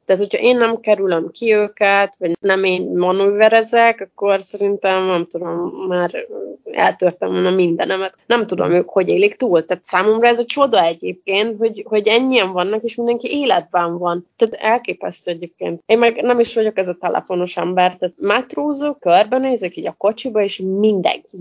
Tehát, 0.09 0.23
hogyha 0.23 0.47
én 0.47 0.57
nem 0.57 0.81
kerülöm 0.81 1.31
ki 1.31 1.53
őket, 1.53 2.17
vagy 2.19 2.37
nem 2.41 2.65
én 2.65 2.91
manőverezek, 2.97 4.01
akkor 4.01 4.43
szerintem, 4.43 5.05
nem 5.05 5.27
tudom, 5.27 5.87
már 5.89 6.27
eltörtem 6.65 7.31
volna 7.31 7.51
mindenemet. 7.51 8.15
Nem 8.27 8.47
tudom 8.47 8.71
ők, 8.71 8.89
hogy 8.89 9.09
élik 9.09 9.37
túl. 9.37 9.65
Tehát 9.65 9.85
számomra 9.85 10.27
ez 10.27 10.39
a 10.39 10.45
csoda 10.45 10.85
egyébként, 10.85 11.59
hogy, 11.59 11.85
hogy 11.89 12.07
ennyien 12.07 12.53
vannak, 12.53 12.83
és 12.83 12.95
mindenki 12.95 13.39
életben 13.39 13.99
van. 13.99 14.27
Tehát 14.37 14.55
elképesztő 14.55 15.31
egyébként. 15.31 15.83
Én 15.87 15.99
meg 15.99 16.23
nem 16.23 16.41
is 16.41 16.55
vagyok 16.55 16.79
ez 16.79 16.89
a 16.89 16.99
telefonos 17.01 17.57
ember, 17.57 17.97
tehát 17.97 18.15
metrózok, 18.19 19.01
körbenézek 19.01 19.77
így 19.77 19.87
a 19.87 19.95
kocsiba, 19.99 20.43
és 20.43 20.59
mindenki, 20.59 21.39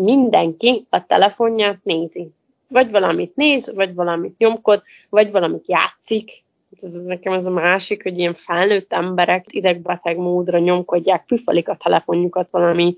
mindenki 0.00 0.86
a 0.90 1.06
telefonját 1.06 1.78
nézi. 1.82 2.28
Vagy 2.68 2.90
valamit 2.90 3.36
néz, 3.36 3.74
vagy 3.74 3.94
valamit 3.94 4.38
nyomkod, 4.38 4.82
vagy 5.08 5.30
valamit 5.30 5.64
játszik, 5.66 6.44
ez, 6.82 6.94
ez 6.94 7.02
nekem 7.02 7.32
ez 7.32 7.46
a 7.46 7.50
másik, 7.50 8.02
hogy 8.02 8.18
ilyen 8.18 8.34
felnőtt 8.34 8.92
emberek 8.92 9.44
idegbeteg 9.48 10.16
módra 10.16 10.58
nyomkodják, 10.58 11.24
püfalik 11.26 11.68
a 11.68 11.76
telefonjukat 11.84 12.48
valami, 12.50 12.96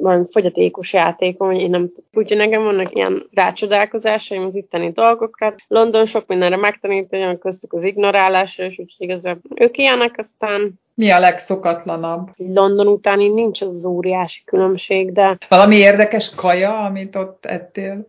valami 0.00 0.24
fogyatékos 0.30 0.92
játékon, 0.92 1.48
hogy 1.48 1.60
én 1.60 1.70
nem 1.70 1.90
Úgyhogy 2.12 2.36
nekem 2.36 2.62
vannak 2.62 2.94
ilyen 2.94 3.28
rácsodálkozásaim 3.32 4.44
az 4.44 4.56
itteni 4.56 4.90
dolgokat. 4.90 5.60
London 5.68 6.06
sok 6.06 6.26
mindenre 6.26 6.56
megtanít, 6.56 7.12
olyan 7.12 7.38
köztük 7.38 7.72
az 7.72 7.84
ignorálásra, 7.84 8.64
és 8.64 8.78
úgyhogy 8.78 9.06
igazából 9.08 9.50
ők 9.54 9.78
ilyenek, 9.78 10.14
aztán 10.18 10.80
mi 10.94 11.10
a 11.10 11.18
legszokatlanabb? 11.18 12.28
London 12.36 12.86
után 12.86 13.20
így 13.20 13.32
nincs 13.32 13.62
az 13.62 13.84
óriási 13.84 14.44
különbség, 14.44 15.12
de... 15.12 15.38
Valami 15.48 15.76
érdekes 15.76 16.34
kaja, 16.34 16.84
amit 16.84 17.16
ott 17.16 17.46
ettél? 17.46 18.06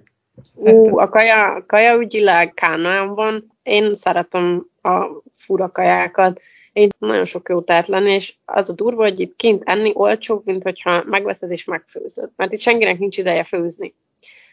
Ú, 0.56 0.98
a 0.98 1.10
kaja, 1.10 1.54
a 1.54 1.64
kaja 1.68 1.96
ügyileg 1.96 2.54
Kánaán 2.54 3.16
van. 3.16 3.52
Én 3.64 3.96
szeretem 3.96 4.66
a 4.82 5.22
fura 5.38 5.72
kajákat. 5.72 6.42
Én 6.74 6.90
nagyon 6.98 7.26
sok 7.26 7.50
jó 7.50 7.64
lenni, 7.86 8.12
és 8.12 8.34
az 8.46 8.70
a 8.70 8.74
durva, 8.74 9.02
hogy 9.02 9.20
itt 9.20 9.36
kint 9.36 9.62
enni 9.66 9.92
olcsóbb, 9.94 10.46
mint 10.46 10.64
hogyha 10.64 11.04
megveszed 11.06 11.52
és 11.52 11.66
megfőzöd. 11.66 12.30
Mert 12.36 12.52
itt 12.52 12.60
senkinek 12.60 13.00
nincs 13.00 13.18
ideje 13.18 13.44
főzni. 13.44 13.94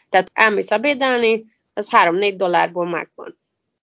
Tehát 0.09 0.31
elmész 0.33 0.71
ebédelni, 0.71 1.45
az 1.73 1.89
3-4 1.91 2.33
dollárból 2.37 2.85
megvan. 2.85 3.37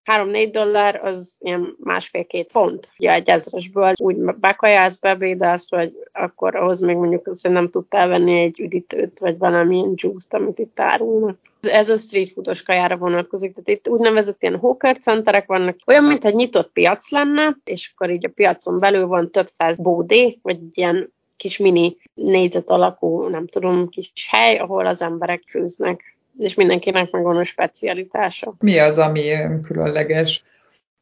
3-4 0.05 0.49
dollár 0.53 1.05
az 1.05 1.37
ilyen 1.39 1.77
másfél-két 1.83 2.51
font. 2.51 2.93
Ugye 2.99 3.13
egy 3.13 3.29
ezresből 3.29 3.93
úgy 3.97 4.17
bekajász, 4.17 4.97
bebédelsz, 4.97 5.71
vagy 5.71 5.93
akkor 6.13 6.57
ahhoz 6.57 6.81
még 6.81 6.97
mondjuk 6.97 7.31
nem 7.43 7.71
tudtál 7.71 8.09
venni 8.09 8.41
egy 8.41 8.61
üdítőt, 8.61 9.19
vagy 9.19 9.39
valamilyen 9.39 9.93
juice-t, 9.95 10.35
amit 10.35 10.59
itt 10.59 10.81
árulnak. 10.81 11.39
Ez 11.67 11.89
a 11.89 11.97
street 11.97 12.33
foodos 12.33 12.63
kajára 12.63 12.97
vonatkozik, 12.97 13.55
tehát 13.55 13.69
itt 13.69 13.89
úgynevezett 13.89 14.43
ilyen 14.43 14.59
hawker 14.59 14.99
centerek 14.99 15.47
vannak, 15.47 15.77
olyan, 15.87 16.05
mint 16.05 16.25
egy 16.25 16.35
nyitott 16.35 16.73
piac 16.73 17.11
lenne, 17.11 17.57
és 17.65 17.93
akkor 17.95 18.11
így 18.11 18.27
a 18.27 18.33
piacon 18.35 18.79
belül 18.79 19.07
van 19.07 19.31
több 19.31 19.49
száz 19.49 19.79
bódé, 19.79 20.39
vagy 20.43 20.59
ilyen 20.73 21.13
kis 21.37 21.59
mini 21.59 21.97
négyzet 22.15 22.71
alakú, 22.71 23.29
nem 23.29 23.47
tudom, 23.47 23.89
kis 23.89 24.29
hely, 24.31 24.57
ahol 24.59 24.87
az 24.87 25.03
emberek 25.03 25.43
főznek 25.47 26.17
és 26.39 26.55
mindenkinek 26.55 27.11
megvan 27.11 27.37
a 27.37 27.45
specialitása. 27.45 28.55
Mi 28.59 28.79
az, 28.79 28.99
ami 28.99 29.33
különleges? 29.63 30.45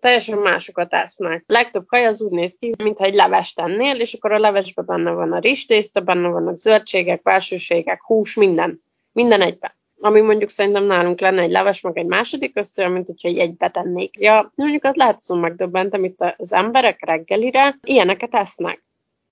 Teljesen 0.01 0.39
másokat 0.39 0.93
esznek. 0.93 1.45
Legtöbb 1.47 1.87
kaj 1.87 2.05
az 2.05 2.23
úgy 2.23 2.31
néz 2.31 2.57
ki, 2.61 2.75
mintha 2.83 3.05
egy 3.05 3.15
levest 3.15 3.57
tennél, 3.57 4.01
és 4.01 4.15
akkor 4.15 4.33
a 4.33 4.39
levesben 4.39 4.85
benne 4.85 5.11
van 5.11 5.33
a 5.33 5.39
rizstészta, 5.39 6.01
benne 6.01 6.29
vannak 6.29 6.57
zöldségek, 6.57 7.23
belsőségek, 7.23 8.03
hús, 8.03 8.35
minden. 8.35 8.83
Minden 9.13 9.41
egyben. 9.41 9.73
Ami 10.01 10.21
mondjuk 10.21 10.51
szerintem 10.51 10.85
nálunk 10.85 11.21
lenne 11.21 11.43
egy 11.43 11.51
leves, 11.51 11.81
meg 11.81 11.99
egy 11.99 12.07
második 12.07 12.61
olyan, 12.77 12.93
mint 12.93 13.07
hogyha 13.07 13.29
egy 13.29 13.57
betennék. 13.57 14.15
Ja, 14.19 14.53
mondjuk 14.55 14.85
az 14.85 14.95
lehet, 14.95 15.19
hogy 15.27 15.41
megdöbbentem 15.41 16.05
itt 16.05 16.25
az 16.37 16.53
emberek 16.53 17.05
reggelire, 17.05 17.79
ilyeneket 17.83 18.35
esznek. 18.35 18.83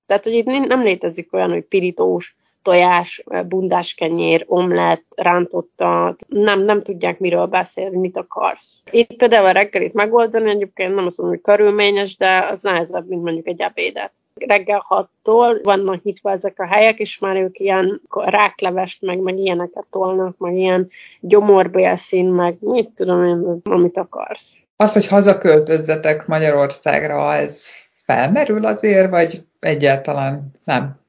Tehát, 0.06 0.24
hogy 0.24 0.32
itt 0.32 0.66
nem 0.66 0.82
létezik 0.82 1.32
olyan, 1.32 1.50
hogy 1.50 1.64
pirítós, 1.64 2.36
tojás, 2.62 3.24
bundás 3.48 3.94
kenyér, 3.94 4.44
omlett, 4.46 5.04
rántotta, 5.16 6.16
nem, 6.26 6.62
nem 6.62 6.82
tudják 6.82 7.18
miről 7.18 7.46
beszélni, 7.46 7.96
mit 7.96 8.16
akarsz. 8.16 8.82
Itt 8.90 9.16
például 9.16 9.46
a 9.46 9.52
reggelit 9.52 9.92
megoldani, 9.92 10.50
egyébként 10.50 10.94
nem 10.94 11.06
azt 11.06 11.18
mondom, 11.18 11.36
hogy 11.36 11.56
körülményes, 11.56 12.16
de 12.16 12.46
az 12.50 12.60
nehezebb, 12.60 13.08
mint 13.08 13.22
mondjuk 13.22 13.46
egy 13.46 13.60
ebédet 13.60 14.12
reggel 14.34 14.86
6-tól 14.88 15.60
vannak 15.62 16.02
nyitva 16.02 16.30
ezek 16.30 16.58
a 16.58 16.66
helyek, 16.66 16.98
és 16.98 17.18
már 17.18 17.36
ők 17.36 17.58
ilyen 17.58 18.00
ráklevest, 18.10 19.02
meg, 19.02 19.18
meg 19.18 19.38
ilyeneket 19.38 19.86
tolnak, 19.90 20.38
meg 20.38 20.54
ilyen 20.54 20.90
gyomorbélszín, 21.20 22.28
meg 22.28 22.56
mit 22.60 22.88
tudom 22.88 23.24
én, 23.24 23.60
amit 23.62 23.96
akarsz. 23.96 24.56
Az, 24.76 24.92
hogy 24.92 25.06
hazaköltözzetek 25.06 26.26
Magyarországra, 26.26 27.34
ez 27.34 27.66
felmerül 28.04 28.66
azért, 28.66 29.10
vagy 29.10 29.44
egyáltalán 29.60 30.50
nem? 30.64 31.00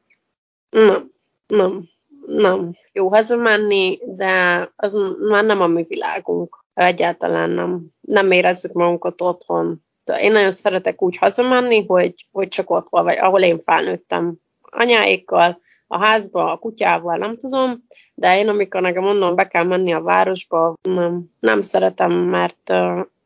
Nem, 0.70 1.12
nem, 1.48 1.90
nem. 2.28 2.78
Jó 2.92 3.08
hazamenni, 3.08 4.00
de 4.06 4.70
az 4.76 4.98
már 5.30 5.44
nem 5.46 5.62
a 5.62 5.68
mi 5.68 5.86
világunk. 5.88 6.64
Egyáltalán 6.74 7.50
nem. 7.50 7.86
Nem 8.02 8.32
érezzük 8.32 8.74
magunkat 8.74 9.22
otthon 9.22 9.84
én 10.20 10.32
nagyon 10.32 10.52
szeretek 10.52 11.02
úgy 11.02 11.18
hazamenni, 11.18 11.86
hogy, 11.86 12.28
hogy 12.32 12.48
csak 12.48 12.70
ott 12.70 12.88
vagy, 12.90 13.18
ahol 13.18 13.42
én 13.42 13.62
felnőttem 13.66 14.36
anyáékkal, 14.62 15.62
a 15.88 15.98
házba, 15.98 16.52
a 16.52 16.58
kutyával, 16.58 17.18
nem 17.18 17.38
tudom, 17.38 17.84
de 18.14 18.38
én 18.38 18.48
amikor 18.48 18.82
nekem 18.82 19.04
mondom, 19.04 19.36
be 19.36 19.48
kell 19.48 19.64
menni 19.64 19.94
a 19.94 20.02
városba, 20.02 20.76
nem, 20.82 21.24
nem 21.40 21.62
szeretem, 21.62 22.12
mert 22.12 22.74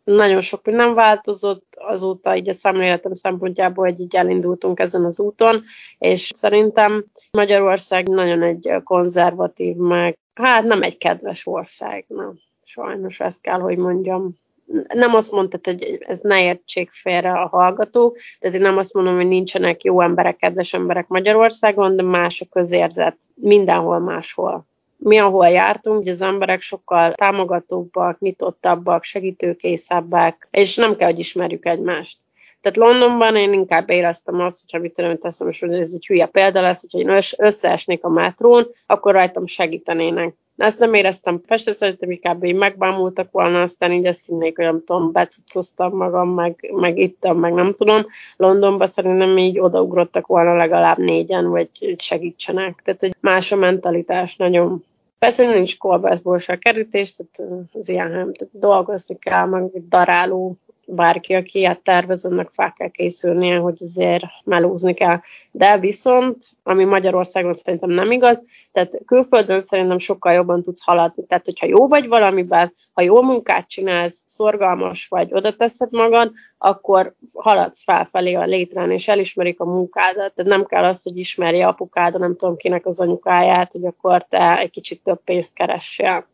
nagyon 0.04 0.42
sok 0.42 0.66
minden 0.66 0.94
változott 0.94 1.76
azóta 1.80 2.36
így 2.36 2.50
a 2.50 2.54
szemléletem 2.54 3.14
szempontjából, 3.14 3.86
hogy 3.86 4.00
így 4.00 4.16
elindultunk 4.16 4.80
ezen 4.80 5.06
az 5.06 5.20
úton, 5.20 5.64
és 5.98 6.32
szerintem 6.36 7.06
Magyarország 7.32 8.08
nagyon 8.08 8.44
egy 8.44 8.72
konzervatív, 8.84 9.76
meg 9.76 10.18
hát 10.34 10.64
nem 10.64 10.82
egy 10.82 10.98
kedves 10.98 11.48
ország, 11.48 12.06
nem. 12.08 12.40
Sajnos 12.64 13.20
ezt 13.20 13.42
kell, 13.42 13.60
hogy 13.60 13.78
mondjam 13.78 14.36
nem 14.94 15.16
azt 15.16 15.32
mondtad, 15.32 15.66
hogy 15.66 15.98
ez 16.00 16.20
ne 16.20 16.44
értsék 16.44 16.92
félre 16.92 17.32
a 17.32 17.48
hallgatók, 17.48 18.18
tehát 18.40 18.56
én 18.56 18.62
nem 18.62 18.78
azt 18.78 18.94
mondom, 18.94 19.16
hogy 19.16 19.28
nincsenek 19.28 19.84
jó 19.84 20.02
emberek, 20.02 20.36
kedves 20.36 20.74
emberek 20.74 21.08
Magyarországon, 21.08 21.96
de 21.96 22.04
más 22.04 22.42
a 22.42 22.46
közérzet 22.52 23.18
mindenhol 23.36 24.00
máshol. 24.00 24.66
Mi, 24.98 25.18
ahol 25.18 25.48
jártunk, 25.48 25.98
hogy 25.98 26.08
az 26.08 26.22
emberek 26.22 26.62
sokkal 26.62 27.14
támogatóbbak, 27.14 28.20
nyitottabbak, 28.20 29.04
segítőkészebbek, 29.04 30.48
és 30.52 30.76
nem 30.76 30.96
kell, 30.96 31.10
hogy 31.10 31.20
ismerjük 31.20 31.66
egymást. 31.66 32.18
Tehát 32.62 32.78
Londonban 32.78 33.36
én 33.36 33.54
inkább 33.54 33.90
éreztem 33.90 34.40
azt, 34.40 34.62
hogyha 34.62 34.80
mit 34.80 34.94
tudom, 34.94 35.18
teszem, 35.18 35.50
és 35.50 35.62
ez 35.62 35.94
egy 35.94 36.06
hülye 36.06 36.26
példa 36.26 36.62
lesz, 36.62 36.82
hogyha 36.82 37.00
én 37.00 37.24
összeesnék 37.38 38.04
a 38.04 38.10
metrón, 38.10 38.68
akkor 38.86 39.14
rajtam 39.14 39.48
segítenének 39.48 40.34
ezt 40.58 40.80
nem 40.80 40.94
éreztem 40.94 41.42
Pestre, 41.42 41.74
szerintem 41.74 42.12
inkább 42.12 42.44
így 42.44 42.56
megbámultak 42.56 43.32
volna, 43.32 43.62
aztán 43.62 43.92
így 43.92 44.06
ezt 44.06 44.26
hinnék, 44.26 44.56
hogy 44.56 44.66
nem 44.66 44.84
tudom, 44.86 45.12
becucoztam 45.12 45.96
magam, 45.96 46.30
meg, 46.30 46.72
meg 46.74 46.98
ittam, 46.98 47.40
meg 47.40 47.54
nem 47.54 47.74
tudom. 47.74 48.06
Londonba 48.38 48.88
szerintem 48.88 49.38
így 49.38 49.60
odaugrottak 49.60 50.28
volna 50.28 50.56
legalább 50.56 50.98
négyen, 50.98 51.50
vagy 51.50 51.70
segítsenek. 51.98 52.82
Tehát, 52.84 53.00
hogy 53.00 53.16
más 53.20 53.52
a 53.52 53.56
mentalitás 53.56 54.36
nagyon. 54.36 54.84
Persze 55.20 55.48
nincs 55.48 55.78
kolbászból 55.78 56.40
se 56.40 56.58
kerítés, 56.58 57.16
tehát 57.16 57.62
az 57.74 57.90
ilyen, 57.90 58.10
tehát 58.10 58.50
dolgozni 58.52 59.18
kell, 59.20 59.46
meg 59.46 59.88
daráló 59.90 60.58
bárki, 60.88 61.34
aki 61.34 61.60
ilyet 61.60 61.80
tervez, 61.80 62.26
annak 62.26 62.52
fel 62.54 62.74
kell 62.78 62.90
készülnie, 62.90 63.58
hogy 63.58 63.78
azért 63.80 64.24
melózni 64.44 64.94
kell. 64.94 65.20
De 65.52 65.80
viszont, 65.80 66.38
ami 66.64 66.84
Magyarországon 66.84 67.54
szerintem 67.54 67.90
nem 67.90 68.12
igaz, 68.12 68.46
tehát 68.72 68.98
külföldön 69.06 69.62
szerintem 69.62 69.98
sokkal 69.98 70.34
jobban 70.34 70.64
tudsz 70.64 70.84
haladni. 70.84 71.26
Tehát, 71.26 71.46
hogyha 71.46 71.68
jó 71.68 71.88
vagy 71.88 72.08
valamiben, 72.08 72.74
ha 72.94 73.02
jó 73.02 73.22
munkát 73.22 73.68
csinálsz, 73.68 74.24
szorgalmas 74.26 75.08
vagy, 75.08 75.34
oda 75.34 75.56
teszed 75.56 75.92
magad, 75.92 76.32
akkor 76.58 77.14
haladsz 77.34 77.84
felfelé 77.84 78.34
a 78.34 78.46
létrán, 78.46 78.92
és 78.92 79.08
elismerik 79.08 79.60
a 79.60 79.66
munkádat. 79.66 80.34
Tehát 80.34 80.52
nem 80.52 80.66
kell 80.66 80.84
az, 80.84 81.04
hogy 81.04 81.18
ismerje 81.18 81.68
apukád, 81.68 82.20
nem 82.20 82.36
tudom 82.36 82.58
kinek 82.58 82.86
az 82.86 83.00
anyukáját, 83.00 83.72
hogy 83.72 83.86
akkor 83.86 84.24
te 84.24 84.58
egy 84.58 84.70
kicsit 84.70 85.04
több 85.04 85.20
pénzt 85.24 85.54
keressél. 85.54 86.26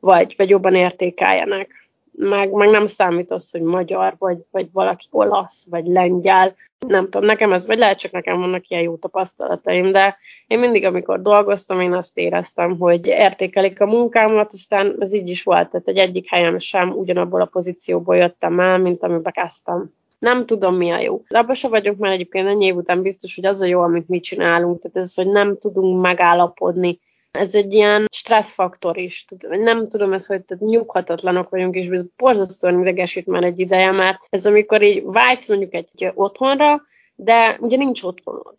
Vagy, 0.00 0.34
vagy 0.36 0.48
jobban 0.48 0.74
értékeljenek 0.74 1.87
meg, 2.18 2.50
meg 2.52 2.70
nem 2.70 2.86
számít 2.86 3.30
az, 3.30 3.50
hogy 3.50 3.60
magyar, 3.60 4.14
vagy, 4.18 4.38
vagy 4.50 4.68
valaki 4.72 5.06
olasz, 5.10 5.66
vagy 5.70 5.86
lengyel, 5.86 6.54
nem 6.86 7.04
tudom, 7.04 7.26
nekem 7.26 7.52
ez, 7.52 7.66
vagy 7.66 7.78
lehet 7.78 7.98
csak 7.98 8.12
nekem 8.12 8.38
vannak 8.38 8.68
ilyen 8.68 8.82
jó 8.82 8.96
tapasztalataim, 8.96 9.92
de 9.92 10.16
én 10.46 10.58
mindig, 10.58 10.84
amikor 10.84 11.22
dolgoztam, 11.22 11.80
én 11.80 11.92
azt 11.92 12.18
éreztem, 12.18 12.78
hogy 12.78 13.06
értékelik 13.06 13.80
a 13.80 13.86
munkámat, 13.86 14.52
aztán 14.52 14.96
ez 14.98 15.12
így 15.12 15.28
is 15.28 15.42
volt, 15.42 15.70
tehát 15.70 15.88
egy 15.88 15.96
egyik 15.96 16.28
helyem 16.28 16.58
sem 16.58 16.90
ugyanabból 16.90 17.40
a 17.40 17.48
pozícióból 17.52 18.16
jöttem 18.16 18.60
el, 18.60 18.78
mint 18.78 19.02
amiben 19.02 19.32
kezdtem. 19.32 19.92
Nem 20.18 20.46
tudom, 20.46 20.76
mi 20.76 20.90
a 20.90 20.98
jó. 20.98 21.22
De 21.28 21.38
abban 21.38 21.54
se 21.54 21.68
vagyok, 21.68 21.96
mert 21.96 22.14
egyébként 22.14 22.46
ennyi 22.46 22.64
év 22.64 22.76
után 22.76 23.02
biztos, 23.02 23.34
hogy 23.34 23.46
az 23.46 23.60
a 23.60 23.66
jó, 23.66 23.80
amit 23.80 24.08
mi 24.08 24.20
csinálunk, 24.20 24.80
tehát 24.80 24.96
ez, 24.96 25.14
hogy 25.14 25.26
nem 25.26 25.58
tudunk 25.58 26.00
megállapodni 26.00 27.00
ez 27.38 27.54
egy 27.54 27.72
ilyen 27.72 28.06
stresszfaktor 28.12 28.98
is. 28.98 29.24
Nem 29.48 29.88
tudom 29.88 30.12
ezt, 30.12 30.26
hogy 30.26 30.42
tehát 30.42 30.64
nyughatatlanok 30.64 31.48
vagyunk, 31.48 31.74
és 31.74 31.88
borzasztóan 32.16 32.80
idegesít 32.80 33.26
már 33.26 33.42
egy 33.42 33.58
ideje, 33.58 33.90
mert 33.90 34.18
ez 34.30 34.46
amikor 34.46 34.82
így 34.82 35.02
vágysz 35.04 35.48
mondjuk 35.48 35.74
egy 35.74 36.12
otthonra, 36.14 36.82
de 37.14 37.56
ugye 37.60 37.76
nincs 37.76 38.02
otthonod. 38.02 38.54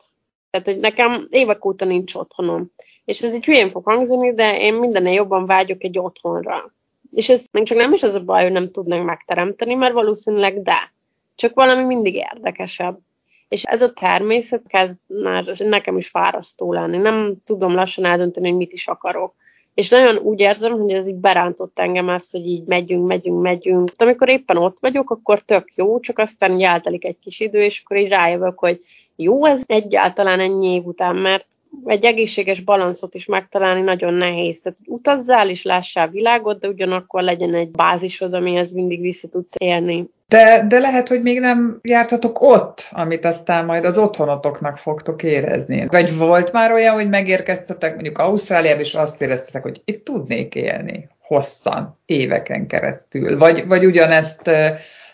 Tehát, 0.50 0.68
hogy 0.68 0.80
nekem 0.80 1.28
évek 1.30 1.65
óta 1.65 1.86
nincs 1.86 2.15
otthonom. 2.15 2.72
És 3.06 3.22
ez 3.22 3.36
így 3.36 3.46
hülyén 3.46 3.72
fog 3.72 3.86
hangzani, 3.86 4.34
de 4.34 4.60
én 4.60 4.74
mindennél 4.74 5.13
jobban 5.13 5.46
vágyok 5.46 5.84
egy 5.84 6.00
otthonra. 6.00 6.74
És 7.12 7.30
ez 7.30 7.46
még 7.52 7.63
csak 7.63 7.78
nem 7.78 7.94
is 7.94 8.04
az 8.04 8.13
a 8.13 8.24
baj, 8.24 8.44
hogy 8.44 8.52
nem 8.52 8.72
tudnánk 8.72 9.06
megteremteni, 9.06 9.76
mert 9.76 9.94
valószínűleg 9.94 10.62
de. 10.62 10.92
Csak 11.36 11.54
valami 11.54 11.84
mindig 11.84 12.15
érdekesebb. 12.15 13.00
És 13.49 13.63
ez 13.63 13.81
a 13.81 13.93
természet 13.93 14.63
kezd 14.67 14.99
már 15.07 15.43
nekem 15.57 15.97
is 15.97 16.07
fárasztó 16.07 16.73
lenni. 16.73 16.97
Nem 16.97 17.35
tudom 17.45 17.73
lassan 17.73 18.05
eldönteni, 18.05 18.47
hogy 18.47 18.57
mit 18.57 18.71
is 18.71 18.88
akarok. 18.88 19.33
És 19.73 19.89
nagyon 19.89 20.17
úgy 20.17 20.39
érzem, 20.39 20.71
hogy 20.71 20.91
ez 20.91 21.07
így 21.07 21.15
berántott 21.15 21.79
engem 21.79 22.07
az, 22.07 22.31
hogy 22.31 22.45
így 22.45 22.63
megyünk, 22.63 23.07
megyünk, 23.07 23.41
megyünk. 23.41 23.89
De 23.89 24.03
amikor 24.03 24.29
éppen 24.29 24.57
ott 24.57 24.79
vagyok, 24.79 25.09
akkor 25.09 25.39
tök 25.39 25.75
jó, 25.75 25.99
csak 25.99 26.19
aztán 26.19 26.53
így 26.53 26.62
eltelik 26.62 27.05
egy 27.05 27.19
kis 27.19 27.39
idő, 27.39 27.63
és 27.63 27.81
akkor 27.83 27.97
így 27.97 28.07
rájövök, 28.07 28.59
hogy 28.59 28.83
jó 29.15 29.45
ez 29.45 29.63
egyáltalán 29.65 30.39
ennyi 30.39 30.67
év 30.67 30.85
után, 30.85 31.15
mert 31.15 31.45
egy 31.86 32.05
egészséges 32.05 32.60
balanszot 32.60 33.15
is 33.15 33.25
megtalálni 33.25 33.82
nagyon 33.82 34.13
nehéz. 34.13 34.62
Tehát 34.62 34.77
utazzál 34.86 35.49
és 35.49 35.63
lássál 35.63 36.10
világot, 36.10 36.60
de 36.60 36.67
ugyanakkor 36.67 37.21
legyen 37.21 37.55
egy 37.55 37.69
bázisod, 37.69 38.34
amihez 38.34 38.71
mindig 38.71 39.01
vissza 39.01 39.27
tudsz 39.27 39.55
élni. 39.58 40.10
De, 40.27 40.65
de 40.67 40.79
lehet, 40.79 41.08
hogy 41.08 41.21
még 41.21 41.39
nem 41.39 41.79
jártatok 41.82 42.41
ott, 42.41 42.88
amit 42.91 43.25
aztán 43.25 43.65
majd 43.65 43.86
az 43.86 43.97
otthonotoknak 43.97 44.77
fogtok 44.77 45.23
érezni. 45.23 45.86
Vagy 45.88 46.17
volt 46.17 46.51
már 46.51 46.71
olyan, 46.71 46.93
hogy 46.93 47.10
megérkeztetek 47.10 47.93
mondjuk 47.93 48.17
Ausztráliába, 48.17 48.79
és 48.79 48.93
azt 48.93 49.21
éreztetek, 49.21 49.63
hogy 49.63 49.82
itt 49.86 50.05
tudnék 50.05 50.55
élni 50.55 51.08
hosszan, 51.21 51.99
éveken 52.05 52.67
keresztül. 52.67 53.38
Vagy, 53.38 53.67
vagy 53.67 53.86
ugyanezt 53.86 54.51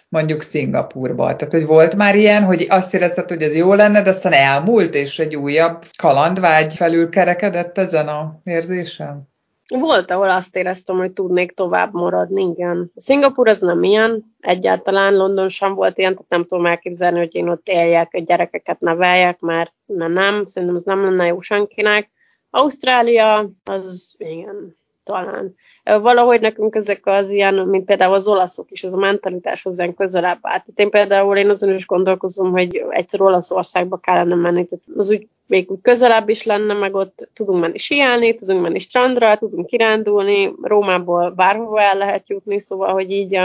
mondjuk 0.09 0.41
Szingapurba. 0.41 1.35
Tehát, 1.35 1.53
hogy 1.53 1.65
volt 1.65 1.95
már 1.95 2.15
ilyen, 2.15 2.43
hogy 2.43 2.65
azt 2.69 2.93
érezted, 2.93 3.29
hogy 3.29 3.41
ez 3.41 3.55
jó 3.55 3.73
lenne, 3.73 4.01
de 4.01 4.09
aztán 4.09 4.33
elmúlt, 4.33 4.95
és 4.95 5.19
egy 5.19 5.35
újabb 5.35 5.85
kalandvágy 5.97 6.73
felül 6.73 7.09
kerekedett 7.09 7.77
ezen 7.77 8.07
a 8.07 8.39
érzésen? 8.43 9.33
Volt, 9.67 10.11
ahol 10.11 10.29
azt 10.29 10.55
éreztem, 10.55 10.97
hogy 10.97 11.11
tudnék 11.11 11.51
tovább 11.51 11.93
maradni, 11.93 12.43
igen. 12.43 12.91
Szingapur 12.95 13.47
az 13.47 13.59
nem 13.59 13.83
ilyen, 13.83 14.35
egyáltalán 14.39 15.15
London 15.15 15.49
sem 15.49 15.73
volt 15.73 15.97
ilyen, 15.97 16.11
tehát 16.13 16.29
nem 16.29 16.45
tudom 16.45 16.65
elképzelni, 16.65 17.17
hogy 17.17 17.35
én 17.35 17.49
ott 17.49 17.67
éljek, 17.67 18.09
a 18.13 18.19
gyerekeket 18.19 18.79
neveljek, 18.79 19.39
mert 19.39 19.73
nem, 19.85 20.11
nem, 20.11 20.45
szerintem 20.45 20.77
az 20.77 20.83
nem 20.83 21.03
lenne 21.03 21.25
jó 21.25 21.41
senkinek. 21.41 22.09
Ausztrália, 22.49 23.49
az 23.63 24.15
igen, 24.17 24.77
talán. 25.05 25.55
Valahogy 25.83 26.41
nekünk 26.41 26.75
ezek 26.75 27.05
az 27.05 27.29
ilyen, 27.29 27.53
mint 27.53 27.85
például 27.85 28.13
az 28.13 28.27
olaszok 28.27 28.71
is, 28.71 28.83
ez 28.83 28.93
a 28.93 28.97
mentalitás 28.97 29.61
hozzánk 29.61 29.95
közelebb 29.95 30.39
állt. 30.41 30.63
Tehát 30.65 30.73
én 30.75 30.89
például 30.89 31.37
én 31.37 31.49
azon 31.49 31.73
is 31.73 31.85
gondolkozom, 31.85 32.51
hogy 32.51 32.83
egyszer 32.89 33.21
Olaszországba 33.21 33.97
kellene 33.97 34.35
menni, 34.35 34.65
tehát 34.65 34.85
az 34.95 35.09
úgy 35.09 35.27
még 35.47 35.71
úgy 35.71 35.81
közelebb 35.81 36.29
is 36.29 36.43
lenne, 36.43 36.73
meg 36.73 36.95
ott 36.95 37.29
tudunk 37.33 37.61
menni 37.61 37.77
siálni, 37.77 38.35
tudunk 38.35 38.61
menni 38.61 38.79
strandra, 38.79 39.37
tudunk 39.37 39.65
kirándulni, 39.65 40.53
Rómából 40.61 41.29
bárhova 41.29 41.81
el 41.81 41.97
lehet 41.97 42.29
jutni, 42.29 42.59
szóval, 42.59 42.93
hogy 42.93 43.11
így 43.11 43.39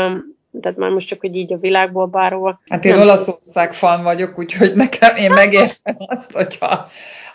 tehát 0.60 0.76
már 0.76 0.90
most 0.90 1.08
csak, 1.08 1.20
hogy 1.20 1.36
így 1.36 1.52
a 1.52 1.58
világból 1.58 2.06
bárhova. 2.06 2.60
Hát 2.68 2.84
én 2.84 2.98
Olaszország 2.98 3.74
fan 3.74 4.02
vagyok, 4.02 4.38
úgyhogy 4.38 4.74
nekem 4.74 5.16
én 5.16 5.30
megértem 5.30 5.96
azt, 5.98 6.32
hogyha 6.32 6.88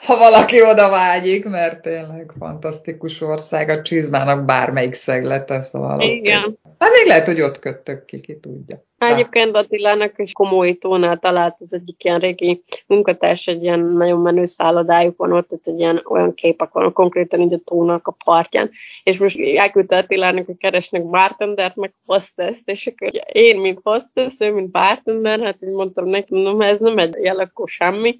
ha 0.05 0.17
valaki 0.17 0.61
oda 0.61 0.89
vágyik, 0.89 1.45
mert 1.45 1.81
tényleg 1.81 2.33
fantasztikus 2.37 3.21
ország, 3.21 3.69
a 3.69 3.81
csizmának 3.81 4.45
bármelyik 4.45 4.93
szeglete, 4.93 5.61
szóval 5.61 6.01
Igen. 6.01 6.43
Ott, 6.43 6.59
hát 6.79 6.91
még 6.91 7.07
lehet, 7.07 7.25
hogy 7.25 7.41
ott 7.41 7.59
köttök 7.59 8.05
ki, 8.05 8.19
ki 8.19 8.39
tudja. 8.39 8.83
Egyébként 8.97 9.55
Attilának 9.55 10.13
is 10.15 10.31
komoly 10.31 10.73
tónál 10.73 11.17
talált 11.17 11.55
az 11.59 11.73
egyik 11.73 12.03
ilyen 12.03 12.19
régi 12.19 12.63
munkatárs, 12.87 13.47
egy 13.47 13.63
ilyen 13.63 13.79
nagyon 13.79 14.19
menő 14.19 14.45
szállodájuk 14.45 15.17
van 15.17 15.33
ott, 15.33 15.51
ott 15.51 15.67
egy 15.67 15.79
ilyen 15.79 16.01
olyan 16.05 16.33
képek 16.33 16.71
van, 16.71 16.93
konkrétan 16.93 17.41
így 17.41 17.53
a 17.53 17.59
tónak 17.63 18.07
a 18.07 18.15
partján, 18.25 18.71
és 19.03 19.17
most 19.17 19.39
elküldte 19.55 19.97
Attilának, 19.97 20.45
hogy 20.45 20.57
keresnek 20.57 21.05
bartendert, 21.05 21.75
meg 21.75 21.93
hostess 22.05 22.57
és 22.65 22.87
akkor 22.87 23.11
én, 23.31 23.59
mint 23.59 23.79
hostess, 23.83 24.39
ő, 24.39 24.53
mint 24.53 24.71
bartender, 24.71 25.39
hát 25.39 25.57
így 25.63 25.69
mondtam 25.69 26.05
neki, 26.05 26.33
mondom, 26.33 26.61
ez 26.61 26.79
nem 26.79 26.97
egy 26.97 27.15
jelekko 27.21 27.67
semmi, 27.67 28.17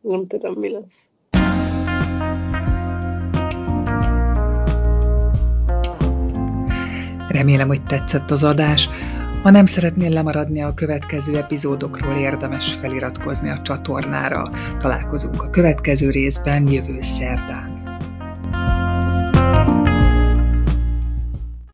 nem 0.00 0.26
tudom, 0.26 0.54
mi 0.54 0.70
lesz. 0.70 1.08
Remélem, 7.36 7.68
hogy 7.68 7.82
tetszett 7.82 8.30
az 8.30 8.42
adás. 8.42 8.88
Ha 9.42 9.50
nem 9.50 9.66
szeretnél 9.66 10.10
lemaradni 10.10 10.62
a 10.62 10.74
következő 10.74 11.36
epizódokról, 11.36 12.16
érdemes 12.16 12.74
feliratkozni 12.74 13.48
a 13.48 13.62
csatornára. 13.62 14.50
Találkozunk 14.78 15.42
a 15.42 15.50
következő 15.50 16.10
részben 16.10 16.70
jövő 16.70 17.00
szerdán. 17.00 17.75